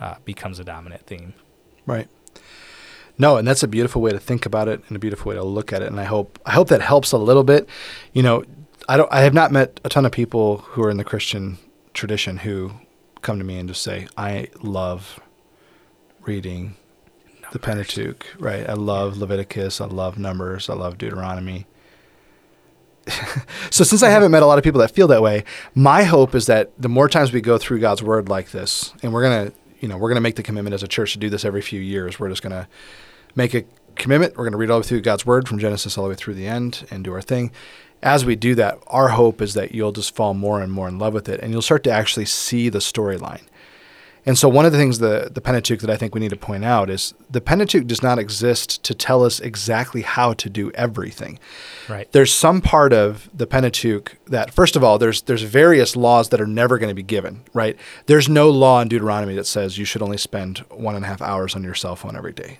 uh, 0.00 0.16
becomes 0.24 0.58
a 0.58 0.64
dominant 0.64 1.06
theme. 1.06 1.34
Right. 1.86 2.08
No, 3.18 3.36
and 3.36 3.46
that's 3.46 3.62
a 3.62 3.68
beautiful 3.68 4.02
way 4.02 4.10
to 4.10 4.18
think 4.18 4.46
about 4.46 4.66
it 4.66 4.82
and 4.88 4.96
a 4.96 4.98
beautiful 4.98 5.30
way 5.30 5.36
to 5.36 5.44
look 5.44 5.72
at 5.72 5.80
it. 5.80 5.86
And 5.86 6.00
I 6.00 6.04
hope 6.04 6.40
I 6.44 6.50
hope 6.50 6.66
that 6.68 6.82
helps 6.82 7.12
a 7.12 7.18
little 7.18 7.44
bit. 7.44 7.68
You 8.12 8.24
know, 8.24 8.42
I 8.88 8.96
don't 8.96 9.12
I 9.12 9.20
have 9.20 9.32
not 9.32 9.52
met 9.52 9.78
a 9.84 9.88
ton 9.88 10.04
of 10.04 10.10
people 10.10 10.58
who 10.58 10.82
are 10.82 10.90
in 10.90 10.96
the 10.96 11.04
Christian 11.04 11.58
tradition 11.94 12.38
who 12.38 12.72
come 13.22 13.38
to 13.38 13.44
me 13.44 13.58
and 13.60 13.68
just 13.68 13.82
say, 13.82 14.08
I 14.16 14.48
love 14.60 15.20
reading 16.22 16.74
the 17.52 17.60
Pentateuch, 17.60 18.26
right? 18.40 18.68
I 18.68 18.72
love 18.72 19.18
Leviticus, 19.18 19.80
I 19.80 19.86
love 19.86 20.18
Numbers, 20.18 20.68
I 20.68 20.74
love 20.74 20.98
Deuteronomy. 20.98 21.66
so 23.70 23.84
since 23.84 24.02
I 24.02 24.10
haven't 24.10 24.30
met 24.30 24.42
a 24.42 24.46
lot 24.46 24.58
of 24.58 24.64
people 24.64 24.80
that 24.80 24.90
feel 24.90 25.06
that 25.08 25.22
way, 25.22 25.44
my 25.74 26.04
hope 26.04 26.34
is 26.34 26.46
that 26.46 26.70
the 26.80 26.88
more 26.88 27.08
times 27.08 27.32
we 27.32 27.40
go 27.40 27.58
through 27.58 27.80
God's 27.80 28.02
word 28.02 28.28
like 28.28 28.50
this, 28.50 28.92
and 29.02 29.12
we're 29.12 29.22
gonna, 29.22 29.52
you 29.80 29.88
know, 29.88 29.96
we're 29.96 30.08
gonna 30.08 30.20
make 30.20 30.36
the 30.36 30.42
commitment 30.42 30.74
as 30.74 30.82
a 30.82 30.88
church 30.88 31.12
to 31.12 31.18
do 31.18 31.30
this 31.30 31.44
every 31.44 31.62
few 31.62 31.80
years. 31.80 32.18
We're 32.18 32.28
just 32.28 32.42
gonna 32.42 32.68
make 33.34 33.54
a 33.54 33.64
commitment. 33.94 34.36
We're 34.36 34.44
gonna 34.44 34.56
read 34.56 34.70
all 34.70 34.78
the 34.78 34.84
way 34.84 34.88
through 34.88 35.02
God's 35.02 35.24
word 35.24 35.48
from 35.48 35.58
Genesis 35.58 35.96
all 35.96 36.04
the 36.04 36.10
way 36.10 36.16
through 36.16 36.34
the 36.34 36.46
end 36.46 36.86
and 36.90 37.04
do 37.04 37.12
our 37.12 37.22
thing. 37.22 37.52
As 38.02 38.24
we 38.24 38.36
do 38.36 38.54
that, 38.56 38.78
our 38.88 39.08
hope 39.08 39.40
is 39.40 39.54
that 39.54 39.74
you'll 39.74 39.92
just 39.92 40.14
fall 40.14 40.34
more 40.34 40.60
and 40.60 40.70
more 40.70 40.88
in 40.88 40.98
love 40.98 41.14
with 41.14 41.28
it, 41.28 41.40
and 41.40 41.52
you'll 41.52 41.62
start 41.62 41.84
to 41.84 41.90
actually 41.90 42.26
see 42.26 42.68
the 42.68 42.78
storyline. 42.78 43.42
And 44.26 44.36
so, 44.36 44.48
one 44.48 44.66
of 44.66 44.72
the 44.72 44.78
things 44.78 44.98
the, 44.98 45.30
the 45.32 45.40
Pentateuch 45.40 45.78
that 45.80 45.88
I 45.88 45.96
think 45.96 46.12
we 46.12 46.20
need 46.20 46.30
to 46.30 46.36
point 46.36 46.64
out 46.64 46.90
is 46.90 47.14
the 47.30 47.40
Pentateuch 47.40 47.86
does 47.86 48.02
not 48.02 48.18
exist 48.18 48.82
to 48.82 48.92
tell 48.92 49.24
us 49.24 49.38
exactly 49.38 50.02
how 50.02 50.32
to 50.34 50.50
do 50.50 50.72
everything. 50.72 51.38
Right. 51.88 52.10
There's 52.10 52.32
some 52.32 52.60
part 52.60 52.92
of 52.92 53.30
the 53.32 53.46
Pentateuch 53.46 54.16
that, 54.26 54.52
first 54.52 54.74
of 54.74 54.82
all, 54.82 54.98
there's 54.98 55.22
there's 55.22 55.42
various 55.42 55.94
laws 55.94 56.30
that 56.30 56.40
are 56.40 56.46
never 56.46 56.76
going 56.76 56.88
to 56.90 56.94
be 56.94 57.04
given. 57.04 57.44
Right? 57.54 57.78
There's 58.06 58.28
no 58.28 58.50
law 58.50 58.80
in 58.80 58.88
Deuteronomy 58.88 59.36
that 59.36 59.46
says 59.46 59.78
you 59.78 59.84
should 59.84 60.02
only 60.02 60.18
spend 60.18 60.58
one 60.70 60.96
and 60.96 61.04
a 61.04 61.08
half 61.08 61.22
hours 61.22 61.54
on 61.54 61.62
your 61.62 61.74
cell 61.74 61.94
phone 61.94 62.16
every 62.16 62.32
day, 62.32 62.58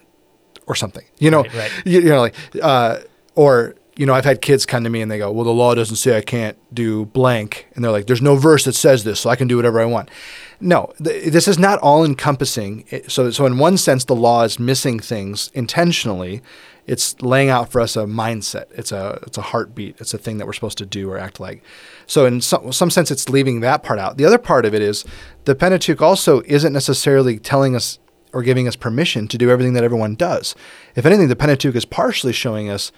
or 0.68 0.76
something. 0.76 1.04
You 1.18 1.32
know, 1.32 1.42
Right, 1.42 1.54
right. 1.54 1.72
You, 1.84 2.00
you 2.00 2.08
know, 2.10 2.20
like, 2.20 2.34
uh, 2.62 2.98
or 3.34 3.74
you 3.96 4.06
know, 4.06 4.14
I've 4.14 4.24
had 4.24 4.40
kids 4.42 4.66
come 4.66 4.84
to 4.84 4.90
me 4.90 5.00
and 5.00 5.10
they 5.10 5.18
go, 5.18 5.32
"Well, 5.32 5.44
the 5.44 5.50
law 5.50 5.74
doesn't 5.74 5.96
say 5.96 6.16
I 6.16 6.20
can't 6.20 6.56
do 6.72 7.06
blank," 7.06 7.66
and 7.74 7.82
they're 7.82 7.90
like, 7.90 8.06
"There's 8.06 8.22
no 8.22 8.36
verse 8.36 8.64
that 8.66 8.74
says 8.74 9.04
this, 9.04 9.20
so 9.20 9.30
I 9.30 9.36
can 9.36 9.48
do 9.48 9.56
whatever 9.56 9.80
I 9.80 9.86
want." 9.86 10.10
No, 10.60 10.92
th- 11.02 11.32
this 11.32 11.48
is 11.48 11.58
not 11.58 11.78
all 11.80 12.04
encompassing. 12.04 12.84
So, 13.08 13.30
so 13.30 13.46
in 13.46 13.58
one 13.58 13.76
sense, 13.76 14.04
the 14.04 14.16
law 14.16 14.42
is 14.42 14.58
missing 14.58 15.00
things 15.00 15.50
intentionally. 15.54 16.42
It's 16.86 17.20
laying 17.20 17.50
out 17.50 17.70
for 17.70 17.80
us 17.80 17.96
a 17.96 18.04
mindset. 18.04 18.66
It's 18.70 18.92
a 18.92 19.18
it's 19.26 19.36
a 19.36 19.42
heartbeat. 19.42 19.96
It's 20.00 20.14
a 20.14 20.18
thing 20.18 20.38
that 20.38 20.46
we're 20.46 20.52
supposed 20.52 20.78
to 20.78 20.86
do 20.86 21.10
or 21.10 21.18
act 21.18 21.40
like. 21.40 21.62
So, 22.06 22.26
in 22.26 22.40
some, 22.40 22.72
some 22.72 22.90
sense, 22.90 23.10
it's 23.10 23.28
leaving 23.28 23.60
that 23.60 23.82
part 23.82 23.98
out. 23.98 24.16
The 24.16 24.24
other 24.24 24.38
part 24.38 24.64
of 24.64 24.74
it 24.74 24.82
is 24.82 25.04
the 25.44 25.54
Pentateuch 25.54 26.00
also 26.00 26.42
isn't 26.46 26.72
necessarily 26.72 27.38
telling 27.38 27.74
us 27.74 27.98
or 28.32 28.42
giving 28.42 28.68
us 28.68 28.76
permission 28.76 29.28
to 29.28 29.38
do 29.38 29.50
everything 29.50 29.72
that 29.74 29.84
everyone 29.84 30.14
does. 30.14 30.54
If 30.94 31.06
anything, 31.06 31.28
the 31.28 31.36
Pentateuch 31.36 31.74
is 31.74 31.84
partially 31.84 32.32
showing 32.32 32.68
us, 32.70 32.92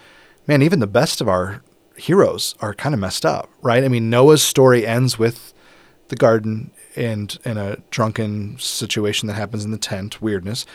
man, 0.47 0.63
even 0.63 0.81
the 0.81 0.87
best 0.87 1.21
of 1.21 1.29
our 1.29 1.63
heroes 1.97 2.55
are 2.61 2.75
kind 2.75 2.95
of 2.95 3.01
messed 3.01 3.25
up, 3.25 3.49
right? 3.63 3.85
I 3.85 3.89
mean, 3.89 4.11
Noah's 4.11 4.43
story 4.43 4.87
ends 4.87 5.19
with 5.19 5.53
the 6.09 6.17
garden 6.17 6.73
and 6.99 7.39
and 7.45 7.59
a 7.59 7.81
drunken 7.91 8.59
situation 8.59 9.29
that 9.29 9.35
happens 9.35 9.65
in 9.65 9.71
the 9.71 9.79
tent, 9.79 10.21
weirdness, 10.21 10.67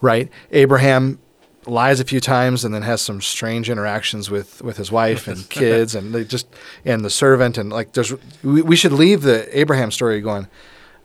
right? 0.00 0.30
Abraham 0.50 1.18
lies 1.66 2.00
a 2.00 2.04
few 2.04 2.20
times 2.20 2.64
and 2.64 2.74
then 2.74 2.82
has 2.82 3.00
some 3.00 3.20
strange 3.20 3.68
interactions 3.70 4.30
with 4.30 4.62
with 4.62 4.76
his 4.76 4.90
wife 4.90 5.28
and 5.28 5.48
kids 5.50 5.94
and 5.94 6.14
they 6.14 6.24
just 6.24 6.46
and 6.84 7.04
the 7.04 7.10
servant 7.10 7.58
and 7.58 7.70
like 7.70 7.92
there's 7.92 8.12
we, 8.42 8.62
we 8.62 8.76
should 8.76 8.92
leave 8.92 9.22
the 9.22 9.58
Abraham 9.58 9.90
story 9.90 10.20
going 10.20 10.46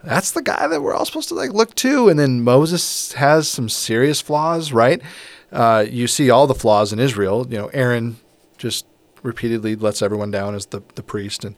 that's 0.03 0.31
the 0.31 0.41
guy 0.41 0.67
that 0.67 0.81
we're 0.81 0.93
all 0.93 1.05
supposed 1.05 1.29
to 1.29 1.35
like 1.35 1.51
look 1.51 1.75
to 1.75 2.07
and 2.07 2.17
then 2.17 2.41
Moses 2.41 3.13
has 3.13 3.47
some 3.47 3.67
serious 3.67 4.21
flaws 4.21 4.71
right 4.71 5.01
uh, 5.51 5.85
you 5.87 6.07
see 6.07 6.29
all 6.29 6.47
the 6.47 6.55
flaws 6.55 6.93
in 6.93 6.99
Israel 6.99 7.45
you 7.49 7.57
know 7.57 7.67
Aaron 7.67 8.17
just 8.57 8.85
repeatedly 9.23 9.75
lets 9.75 10.01
everyone 10.01 10.29
down 10.31 10.53
as 10.55 10.67
the 10.67 10.81
the 10.95 11.03
priest 11.03 11.43
and 11.43 11.55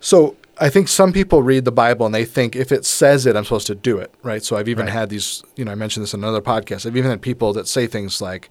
so 0.00 0.36
I 0.58 0.68
think 0.68 0.88
some 0.88 1.12
people 1.12 1.42
read 1.42 1.64
the 1.64 1.72
Bible 1.72 2.04
and 2.06 2.14
they 2.14 2.24
think 2.24 2.54
if 2.54 2.70
it 2.70 2.84
says 2.84 3.26
it, 3.26 3.34
I'm 3.36 3.42
supposed 3.44 3.66
to 3.68 3.74
do 3.74 3.98
it, 3.98 4.12
right? 4.22 4.42
So 4.44 4.56
I've 4.56 4.68
even 4.68 4.86
Right. 4.86 4.92
had 4.92 5.08
these, 5.08 5.42
you 5.56 5.64
know, 5.64 5.72
I 5.72 5.74
mentioned 5.74 6.04
this 6.04 6.14
in 6.14 6.20
another 6.22 6.40
podcast. 6.42 6.86
I've 6.86 6.96
even 6.96 7.10
had 7.10 7.22
people 7.22 7.52
that 7.54 7.66
say 7.66 7.86
things 7.88 8.20
like, 8.20 8.50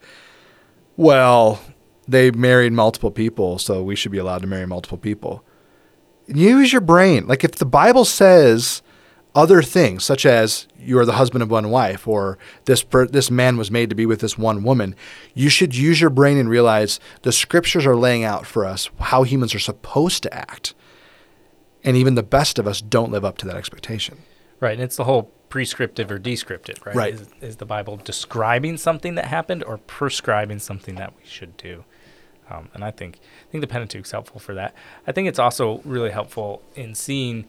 well, 0.97 1.61
they 2.07 2.31
married 2.31 2.73
multiple 2.73 3.11
people, 3.11 3.57
so 3.59 3.81
we 3.81 3.95
should 3.95 4.11
be 4.11 4.17
allowed 4.17 4.41
to 4.41 4.47
marry 4.47 4.65
multiple 4.65 4.97
people. 4.97 5.45
Use 6.27 6.71
your 6.73 6.81
brain. 6.81 7.25
Like 7.27 7.43
if 7.43 7.51
the 7.53 7.65
Bible 7.65 8.03
says 8.03 8.81
other 9.35 9.61
things, 9.61 10.03
such 10.03 10.25
as 10.25 10.67
you 10.77 10.99
are 10.99 11.05
the 11.05 11.13
husband 11.13 11.41
of 11.41 11.49
one 11.49 11.69
wife, 11.69 12.07
or 12.07 12.37
this 12.65 12.83
per- 12.83 13.07
this 13.07 13.31
man 13.31 13.57
was 13.57 13.71
made 13.71 13.89
to 13.89 13.95
be 13.95 14.05
with 14.05 14.19
this 14.19 14.37
one 14.37 14.63
woman, 14.63 14.95
you 15.33 15.49
should 15.49 15.75
use 15.75 15.99
your 15.99 16.09
brain 16.09 16.37
and 16.37 16.49
realize 16.49 16.99
the 17.23 17.31
scriptures 17.31 17.85
are 17.85 17.95
laying 17.95 18.23
out 18.23 18.45
for 18.45 18.65
us 18.65 18.89
how 18.99 19.23
humans 19.23 19.55
are 19.55 19.59
supposed 19.59 20.23
to 20.23 20.33
act 20.33 20.75
and 21.83 21.97
even 21.97 22.15
the 22.15 22.23
best 22.23 22.59
of 22.59 22.67
us 22.67 22.81
don't 22.81 23.11
live 23.11 23.25
up 23.25 23.37
to 23.39 23.45
that 23.45 23.55
expectation. 23.55 24.19
Right, 24.59 24.73
and 24.73 24.81
it's 24.81 24.95
the 24.95 25.03
whole 25.03 25.23
prescriptive 25.49 26.09
or 26.09 26.17
descriptive, 26.17 26.83
right? 26.85 26.95
Right. 26.95 27.13
Is, 27.13 27.27
is 27.41 27.55
the 27.57 27.65
Bible 27.65 27.97
describing 27.97 28.77
something 28.77 29.15
that 29.15 29.25
happened 29.25 29.63
or 29.63 29.77
prescribing 29.77 30.59
something 30.59 30.95
that 30.95 31.13
we 31.17 31.25
should 31.25 31.57
do? 31.57 31.83
Um, 32.49 32.69
and 32.73 32.83
I 32.83 32.91
think 32.91 33.19
I 33.47 33.51
think 33.51 33.61
the 33.61 33.67
Pentateuch's 33.67 34.11
helpful 34.11 34.39
for 34.39 34.53
that. 34.53 34.73
I 35.07 35.11
think 35.11 35.27
it's 35.27 35.39
also 35.39 35.81
really 35.85 36.11
helpful 36.11 36.61
in 36.75 36.95
seeing, 36.95 37.45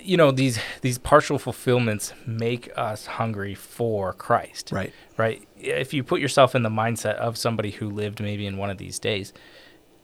you 0.00 0.16
know, 0.16 0.30
these 0.30 0.58
these 0.80 0.98
partial 0.98 1.38
fulfillments 1.38 2.12
make 2.26 2.70
us 2.76 3.06
hungry 3.06 3.54
for 3.54 4.12
Christ. 4.12 4.70
Right. 4.72 4.92
Right. 5.16 5.46
If 5.58 5.92
you 5.92 6.02
put 6.02 6.20
yourself 6.20 6.54
in 6.54 6.62
the 6.62 6.70
mindset 6.70 7.14
of 7.14 7.36
somebody 7.36 7.70
who 7.70 7.88
lived 7.88 8.20
maybe 8.20 8.46
in 8.46 8.56
one 8.56 8.70
of 8.70 8.78
these 8.78 8.98
days, 8.98 9.32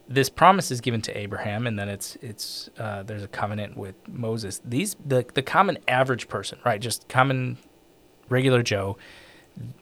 this 0.08 0.28
promise 0.28 0.70
is 0.70 0.80
given 0.80 1.02
to 1.02 1.16
Abraham, 1.16 1.66
and 1.66 1.78
then 1.78 1.88
it's 1.88 2.16
it's 2.16 2.70
uh, 2.78 3.02
there's 3.02 3.23
a 3.23 3.28
covenant 3.28 3.76
with 3.76 3.94
Moses. 4.08 4.61
These 4.64 4.97
the 5.04 5.25
the 5.35 5.42
common 5.42 5.78
average 5.87 6.28
person, 6.28 6.58
right? 6.64 6.80
Just 6.80 7.08
common 7.08 7.58
regular 8.28 8.62
Joe. 8.62 8.97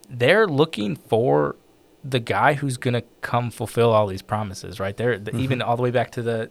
They're 0.09 0.47
looking 0.47 0.97
for 0.97 1.57
the 2.03 2.21
guy 2.21 2.55
who's 2.55 2.77
going 2.77 2.95
to 2.95 3.03
come 3.21 3.51
fulfill 3.51 3.91
all 3.91 4.07
these 4.07 4.23
promises, 4.23 4.79
right? 4.79 4.97
They're 4.97 5.19
the, 5.19 5.37
even 5.37 5.61
all 5.61 5.77
the 5.77 5.83
way 5.83 5.91
back 5.91 6.13
to 6.13 6.23
the 6.23 6.51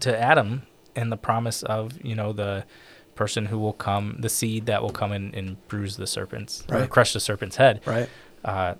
to 0.00 0.18
Adam 0.18 0.62
and 0.94 1.10
the 1.10 1.16
promise 1.16 1.62
of 1.62 2.04
you 2.04 2.14
know 2.14 2.32
the 2.32 2.64
person 3.14 3.46
who 3.46 3.58
will 3.58 3.74
come, 3.74 4.16
the 4.20 4.28
seed 4.28 4.66
that 4.66 4.82
will 4.82 4.90
come 4.90 5.12
and, 5.12 5.34
and 5.34 5.68
bruise 5.68 5.96
the 5.96 6.06
serpent's, 6.06 6.64
or 6.70 6.86
crush 6.86 7.12
the 7.12 7.20
serpent's 7.20 7.56
head. 7.56 7.80
Right. 7.84 8.08
Uh, 8.44 8.74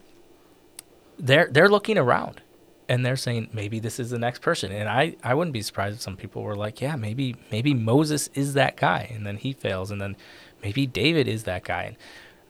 they're 1.18 1.48
they're 1.50 1.68
looking 1.68 1.98
around 1.98 2.40
and 2.88 3.06
they're 3.06 3.16
saying 3.16 3.48
maybe 3.52 3.78
this 3.78 3.98
is 3.98 4.10
the 4.10 4.18
next 4.18 4.42
person. 4.42 4.72
And 4.72 4.88
I, 4.88 5.16
I 5.22 5.34
wouldn't 5.34 5.54
be 5.54 5.62
surprised 5.62 5.96
if 5.96 6.02
some 6.02 6.16
people 6.16 6.42
were 6.42 6.56
like, 6.56 6.80
yeah, 6.80 6.96
maybe 6.96 7.36
maybe 7.50 7.74
Moses 7.74 8.28
is 8.34 8.54
that 8.54 8.76
guy, 8.76 9.10
and 9.14 9.26
then 9.26 9.36
he 9.38 9.52
fails, 9.52 9.90
and 9.90 10.00
then 10.00 10.16
maybe 10.62 10.86
David 10.86 11.28
is 11.28 11.44
that 11.44 11.64
guy. 11.64 11.82
And, 11.82 11.96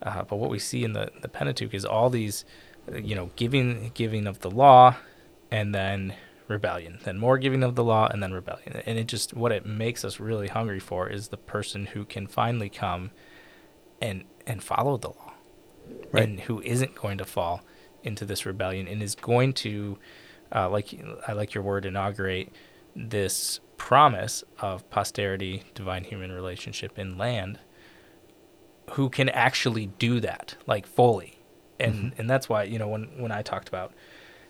uh, 0.02 0.24
but 0.24 0.36
what 0.36 0.50
we 0.50 0.58
see 0.58 0.82
in 0.82 0.94
the, 0.94 1.10
the 1.20 1.28
Pentateuch 1.28 1.74
is 1.74 1.84
all 1.84 2.10
these, 2.10 2.44
you 2.92 3.14
know, 3.14 3.30
giving 3.36 3.92
giving 3.94 4.26
of 4.26 4.40
the 4.40 4.50
law, 4.50 4.96
and 5.50 5.74
then 5.74 6.14
rebellion, 6.52 6.98
then 7.04 7.18
more 7.18 7.38
giving 7.38 7.62
of 7.64 7.74
the 7.74 7.82
law, 7.84 8.06
and 8.08 8.22
then 8.22 8.32
rebellion. 8.32 8.82
And 8.86 8.98
it 8.98 9.08
just 9.08 9.34
what 9.34 9.50
it 9.52 9.66
makes 9.66 10.04
us 10.04 10.20
really 10.20 10.48
hungry 10.48 10.78
for 10.80 11.08
is 11.08 11.28
the 11.28 11.36
person 11.36 11.86
who 11.86 12.04
can 12.04 12.26
finally 12.26 12.68
come 12.68 13.10
and 14.00 14.24
and 14.46 14.62
follow 14.62 14.96
the 14.96 15.08
law, 15.08 15.32
Right. 16.12 16.24
and 16.24 16.40
who 16.40 16.60
isn't 16.62 16.94
going 16.94 17.18
to 17.18 17.24
fall 17.24 17.62
into 18.04 18.24
this 18.24 18.44
rebellion 18.46 18.86
and 18.88 19.02
is 19.02 19.14
going 19.14 19.52
to, 19.54 19.98
uh, 20.54 20.68
like 20.68 20.88
I 21.26 21.32
like 21.32 21.54
your 21.54 21.64
word, 21.64 21.84
inaugurate 21.86 22.52
this 22.94 23.60
promise 23.76 24.44
of 24.60 24.88
posterity, 24.90 25.64
divine 25.74 26.04
human 26.04 26.30
relationship 26.32 26.98
in 26.98 27.16
land. 27.18 27.58
Who 28.92 29.08
can 29.08 29.28
actually 29.28 29.86
do 29.86 30.20
that, 30.20 30.56
like 30.66 30.86
fully, 30.86 31.38
and 31.78 32.12
and 32.18 32.28
that's 32.28 32.48
why 32.48 32.64
you 32.64 32.78
know 32.78 32.88
when 32.88 33.04
when 33.16 33.30
I 33.32 33.42
talked 33.42 33.68
about 33.68 33.92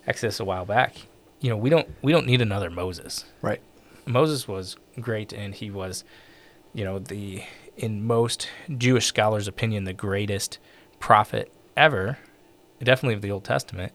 Exodus 0.07 0.41
a 0.41 0.45
while 0.45 0.65
back, 0.65 0.97
you 1.43 1.51
know 1.51 1.57
we 1.57 1.69
don't 1.69 1.89
we 2.01 2.13
don't 2.13 2.27
need 2.27 2.41
another 2.41 2.71
Moses. 2.71 3.27
Right. 3.43 3.61
Moses 4.07 4.49
was 4.49 4.77
great, 5.01 5.33
and 5.33 5.55
he 5.55 5.71
was, 5.71 6.05
you 6.73 6.85
know, 6.85 6.99
the 6.99 7.43
in 7.77 8.05
most 8.05 8.49
Jewish 8.79 9.07
scholars' 9.07 9.49
opinion, 9.49 9.85
the 9.85 9.93
greatest 9.93 10.59
prophet 10.99 11.53
ever, 11.77 12.19
definitely 12.83 13.15
of 13.15 13.23
the 13.23 13.31
Old 13.31 13.45
Testament. 13.45 13.93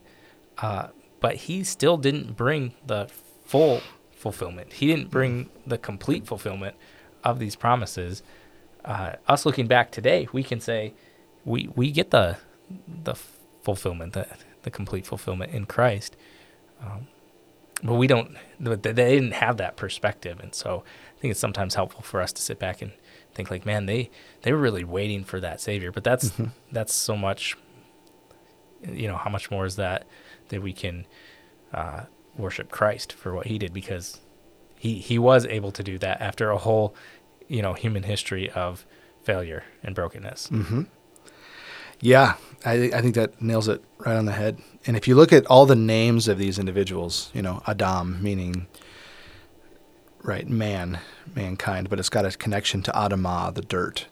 Uh, 0.58 0.88
but 1.20 1.36
he 1.36 1.64
still 1.64 1.96
didn't 1.96 2.36
bring 2.36 2.74
the 2.86 3.08
full 3.44 3.80
fulfillment. 4.12 4.74
He 4.74 4.86
didn't 4.86 5.10
bring 5.10 5.50
the 5.66 5.78
complete 5.78 6.26
fulfillment 6.26 6.76
of 7.24 7.38
these 7.38 7.56
promises. 7.56 8.22
Uh, 8.84 9.14
us 9.26 9.44
looking 9.44 9.66
back 9.66 9.90
today, 9.90 10.28
we 10.32 10.42
can 10.42 10.60
say 10.60 10.94
we 11.44 11.68
we 11.74 11.90
get 11.90 12.10
the 12.10 12.36
the 13.04 13.14
fulfillment, 13.62 14.12
the 14.12 14.26
the 14.62 14.70
complete 14.70 15.06
fulfillment 15.06 15.52
in 15.52 15.66
Christ. 15.66 16.16
Um, 16.82 17.08
but 17.88 17.94
we 17.94 18.06
don't 18.06 18.36
th- 18.64 18.80
they 18.82 18.92
didn't 19.16 19.32
have 19.32 19.56
that 19.56 19.76
perspective 19.76 20.38
and 20.40 20.54
so 20.54 20.84
i 21.16 21.20
think 21.20 21.30
it's 21.32 21.40
sometimes 21.40 21.74
helpful 21.74 22.02
for 22.02 22.20
us 22.20 22.32
to 22.32 22.42
sit 22.42 22.58
back 22.58 22.82
and 22.82 22.92
think 23.34 23.50
like 23.50 23.64
man 23.66 23.86
they 23.86 24.10
they 24.42 24.52
were 24.52 24.58
really 24.58 24.84
waiting 24.84 25.24
for 25.24 25.40
that 25.40 25.60
savior 25.60 25.90
but 25.92 26.04
that's 26.04 26.30
Mm-hmm. 26.30 26.46
that's 26.72 26.94
so 26.94 27.16
much 27.16 27.56
you 28.92 29.08
know 29.08 29.16
how 29.16 29.30
much 29.30 29.50
more 29.50 29.64
is 29.66 29.76
that 29.76 30.06
that 30.50 30.62
we 30.62 30.72
can 30.72 31.06
uh, 31.74 32.02
worship 32.36 32.70
christ 32.70 33.12
for 33.12 33.34
what 33.34 33.46
he 33.46 33.58
did 33.58 33.72
because 33.72 34.20
he 34.78 34.94
he 34.98 35.18
was 35.18 35.44
able 35.46 35.72
to 35.72 35.82
do 35.82 35.98
that 35.98 36.20
after 36.20 36.50
a 36.50 36.58
whole 36.58 36.94
you 37.48 37.62
know 37.62 37.72
human 37.74 38.04
history 38.04 38.50
of 38.50 38.86
failure 39.22 39.64
and 39.82 39.94
brokenness 39.94 40.48
Mm-hmm. 40.48 40.82
Yeah, 42.00 42.34
I, 42.64 42.90
I 42.94 43.00
think 43.00 43.14
that 43.14 43.40
nails 43.42 43.68
it 43.68 43.82
right 43.98 44.16
on 44.16 44.26
the 44.26 44.32
head. 44.32 44.58
And 44.86 44.96
if 44.96 45.08
you 45.08 45.14
look 45.14 45.32
at 45.32 45.46
all 45.46 45.66
the 45.66 45.76
names 45.76 46.28
of 46.28 46.38
these 46.38 46.58
individuals, 46.58 47.30
you 47.34 47.42
know, 47.42 47.62
Adam 47.66 48.22
meaning 48.22 48.66
right 50.22 50.48
man, 50.48 51.00
mankind, 51.34 51.88
but 51.88 51.98
it's 51.98 52.08
got 52.08 52.24
a 52.24 52.30
connection 52.30 52.82
to 52.82 52.92
Adamah, 52.92 53.54
the 53.54 53.62
dirt. 53.62 54.06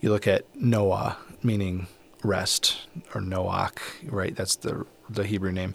You 0.00 0.10
look 0.10 0.26
at 0.26 0.44
Noah 0.54 1.16
meaning 1.42 1.86
rest 2.22 2.86
or 3.14 3.20
Noach, 3.20 3.78
right? 4.04 4.34
That's 4.34 4.56
the 4.56 4.86
the 5.08 5.26
Hebrew 5.26 5.52
name. 5.52 5.74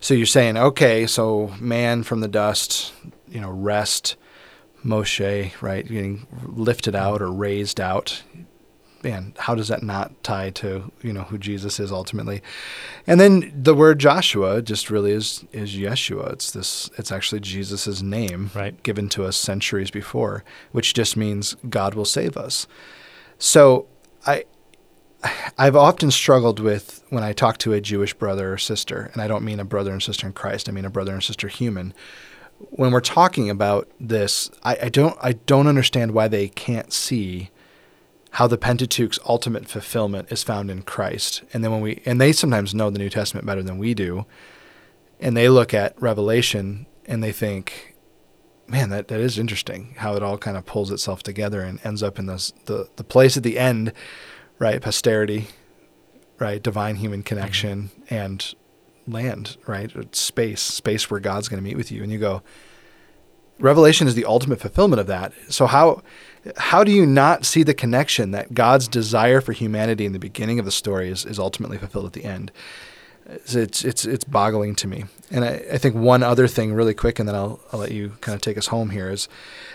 So 0.00 0.14
you're 0.14 0.24
saying, 0.26 0.56
okay, 0.56 1.06
so 1.06 1.52
man 1.60 2.02
from 2.04 2.20
the 2.20 2.28
dust, 2.28 2.92
you 3.28 3.40
know, 3.40 3.50
rest, 3.50 4.16
Moshe, 4.84 5.52
right, 5.60 5.86
getting 5.86 6.26
lifted 6.44 6.94
out 6.94 7.20
or 7.20 7.30
raised 7.30 7.80
out 7.80 8.22
man, 9.02 9.34
how 9.38 9.54
does 9.54 9.68
that 9.68 9.82
not 9.82 10.12
tie 10.22 10.50
to 10.50 10.90
you 11.02 11.12
know 11.12 11.22
who 11.22 11.38
Jesus 11.38 11.78
is 11.80 11.90
ultimately? 11.92 12.42
And 13.06 13.18
then 13.20 13.52
the 13.54 13.74
word 13.74 13.98
Joshua 13.98 14.62
just 14.62 14.90
really 14.90 15.12
is 15.12 15.44
is 15.52 15.74
Yeshua. 15.74 16.32
It's 16.34 16.50
this. 16.50 16.90
It's 16.98 17.12
actually 17.12 17.40
Jesus's 17.40 18.02
name, 18.02 18.50
Right. 18.54 18.80
given 18.82 19.08
to 19.10 19.24
us 19.24 19.36
centuries 19.36 19.90
before, 19.90 20.44
which 20.72 20.94
just 20.94 21.16
means 21.16 21.56
God 21.68 21.94
will 21.94 22.04
save 22.04 22.36
us. 22.36 22.66
So 23.38 23.86
I. 24.26 24.44
I've 25.56 25.76
often 25.76 26.10
struggled 26.10 26.58
with 26.58 27.04
when 27.10 27.22
I 27.22 27.32
talk 27.32 27.58
to 27.58 27.72
a 27.72 27.80
Jewish 27.80 28.12
brother 28.12 28.52
or 28.52 28.58
sister, 28.58 29.08
and 29.12 29.22
I 29.22 29.28
don't 29.28 29.44
mean 29.44 29.60
a 29.60 29.64
brother 29.64 29.92
and 29.92 30.02
sister 30.02 30.26
in 30.26 30.32
Christ. 30.32 30.68
I 30.68 30.72
mean 30.72 30.84
a 30.84 30.90
brother 30.90 31.12
and 31.12 31.22
sister 31.22 31.46
human. 31.46 31.94
When 32.70 32.90
we're 32.90 33.00
talking 33.00 33.48
about 33.48 33.88
this, 34.00 34.50
I, 34.64 34.76
I 34.82 34.88
don't 34.88 35.16
I 35.22 35.34
don't 35.34 35.68
understand 35.68 36.10
why 36.10 36.26
they 36.26 36.48
can't 36.48 36.92
see 36.92 37.50
how 38.32 38.46
the 38.46 38.58
Pentateuch's 38.58 39.18
ultimate 39.26 39.68
fulfillment 39.68 40.32
is 40.32 40.42
found 40.42 40.70
in 40.70 40.82
Christ. 40.82 41.42
And 41.52 41.62
then 41.62 41.70
when 41.70 41.82
we 41.82 42.02
and 42.06 42.20
they 42.20 42.32
sometimes 42.32 42.74
know 42.74 42.90
the 42.90 42.98
New 42.98 43.10
Testament 43.10 43.46
better 43.46 43.62
than 43.62 43.78
we 43.78 43.94
do, 43.94 44.24
and 45.20 45.36
they 45.36 45.48
look 45.48 45.74
at 45.74 46.00
Revelation 46.00 46.86
and 47.04 47.22
they 47.22 47.32
think, 47.32 47.94
man, 48.66 48.88
that, 48.90 49.08
that 49.08 49.20
is 49.20 49.38
interesting 49.38 49.94
how 49.98 50.14
it 50.14 50.22
all 50.22 50.38
kind 50.38 50.56
of 50.56 50.64
pulls 50.64 50.90
itself 50.90 51.22
together 51.22 51.60
and 51.60 51.78
ends 51.84 52.02
up 52.02 52.18
in 52.18 52.26
this 52.26 52.52
the 52.64 52.88
the 52.96 53.04
place 53.04 53.36
at 53.36 53.42
the 53.42 53.58
end, 53.58 53.92
right? 54.58 54.80
Posterity, 54.80 55.48
right? 56.38 56.62
Divine 56.62 56.96
human 56.96 57.22
connection 57.22 57.90
mm-hmm. 57.90 58.14
and 58.14 58.54
land, 59.06 59.58
right? 59.66 59.92
Space, 60.14 60.62
space 60.62 61.10
where 61.10 61.20
God's 61.20 61.48
going 61.48 61.62
to 61.62 61.68
meet 61.68 61.76
with 61.76 61.92
you. 61.92 62.02
And 62.02 62.10
you 62.10 62.18
go, 62.18 62.42
Revelation 63.62 64.08
is 64.08 64.16
the 64.16 64.24
ultimate 64.24 64.60
fulfillment 64.60 65.00
of 65.00 65.06
that. 65.06 65.32
So 65.48 65.66
how 65.66 66.02
how 66.56 66.82
do 66.82 66.90
you 66.90 67.06
not 67.06 67.46
see 67.46 67.62
the 67.62 67.72
connection 67.72 68.32
that 68.32 68.52
God's 68.52 68.88
desire 68.88 69.40
for 69.40 69.52
humanity 69.52 70.04
in 70.04 70.12
the 70.12 70.18
beginning 70.18 70.58
of 70.58 70.64
the 70.64 70.72
story 70.72 71.08
is, 71.08 71.24
is 71.24 71.38
ultimately 71.38 71.78
fulfilled 71.78 72.06
at 72.06 72.12
the 72.12 72.24
end? 72.24 72.50
It's 73.26 73.84
it's 73.84 74.04
it's, 74.04 74.24
boggling 74.24 74.74
to 74.76 74.88
me. 74.88 75.04
And 75.30 75.44
I, 75.44 75.62
I 75.72 75.78
think 75.78 75.94
one 75.94 76.22
other 76.22 76.48
thing, 76.48 76.74
really 76.74 76.92
quick, 76.92 77.18
and 77.18 77.28
then 77.28 77.36
I'll 77.36 77.60
I'll 77.72 77.78
let 77.78 77.92
you 77.92 78.16
kind 78.20 78.34
of 78.34 78.42
take 78.42 78.58
us 78.58 78.66
home 78.66 78.90
here 78.90 79.08
is 79.10 79.28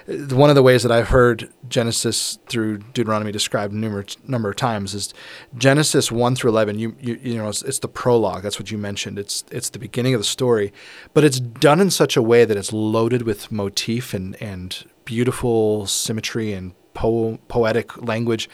uh, 0.10 0.36
one 0.36 0.50
of 0.50 0.56
the 0.56 0.64
ways 0.64 0.84
that 0.84 0.92
I've 0.92 1.08
heard 1.08 1.50
Genesis 1.70 2.40
through 2.48 2.80
Deuteronomy 2.80 3.32
described 3.32 3.74
numerous 3.74 4.18
number 4.28 4.50
of 4.50 4.58
times 4.58 4.94
is 4.94 5.14
Genesis 5.58 6.12
one 6.12 6.36
through 6.36 6.52
eleven. 6.52 6.78
You 6.78 6.96
you, 7.00 7.20
you 7.24 7.36
know 7.36 7.48
it's, 7.48 7.62
it's 7.62 7.80
the 7.80 7.88
prologue. 7.88 8.44
That's 8.44 8.60
what 8.60 8.70
you 8.70 8.78
mentioned. 8.78 9.18
It's 9.18 9.46
it's 9.50 9.70
the 9.70 9.80
beginning 9.80 10.14
of 10.14 10.20
the 10.20 10.26
story, 10.26 10.74
but 11.14 11.24
it's 11.24 11.40
done 11.40 11.80
in 11.80 11.90
such 11.90 12.18
a 12.18 12.22
way 12.22 12.44
that 12.44 12.58
it's 12.58 12.74
loaded 12.74 13.22
with 13.22 13.52
motif 13.52 14.14
and 14.14 14.40
and 14.42 14.86
beautiful 15.06 15.88
symmetry 15.88 16.52
and 16.52 16.74
po- 16.94 17.40
poetic 17.48 18.02
language 18.02 18.50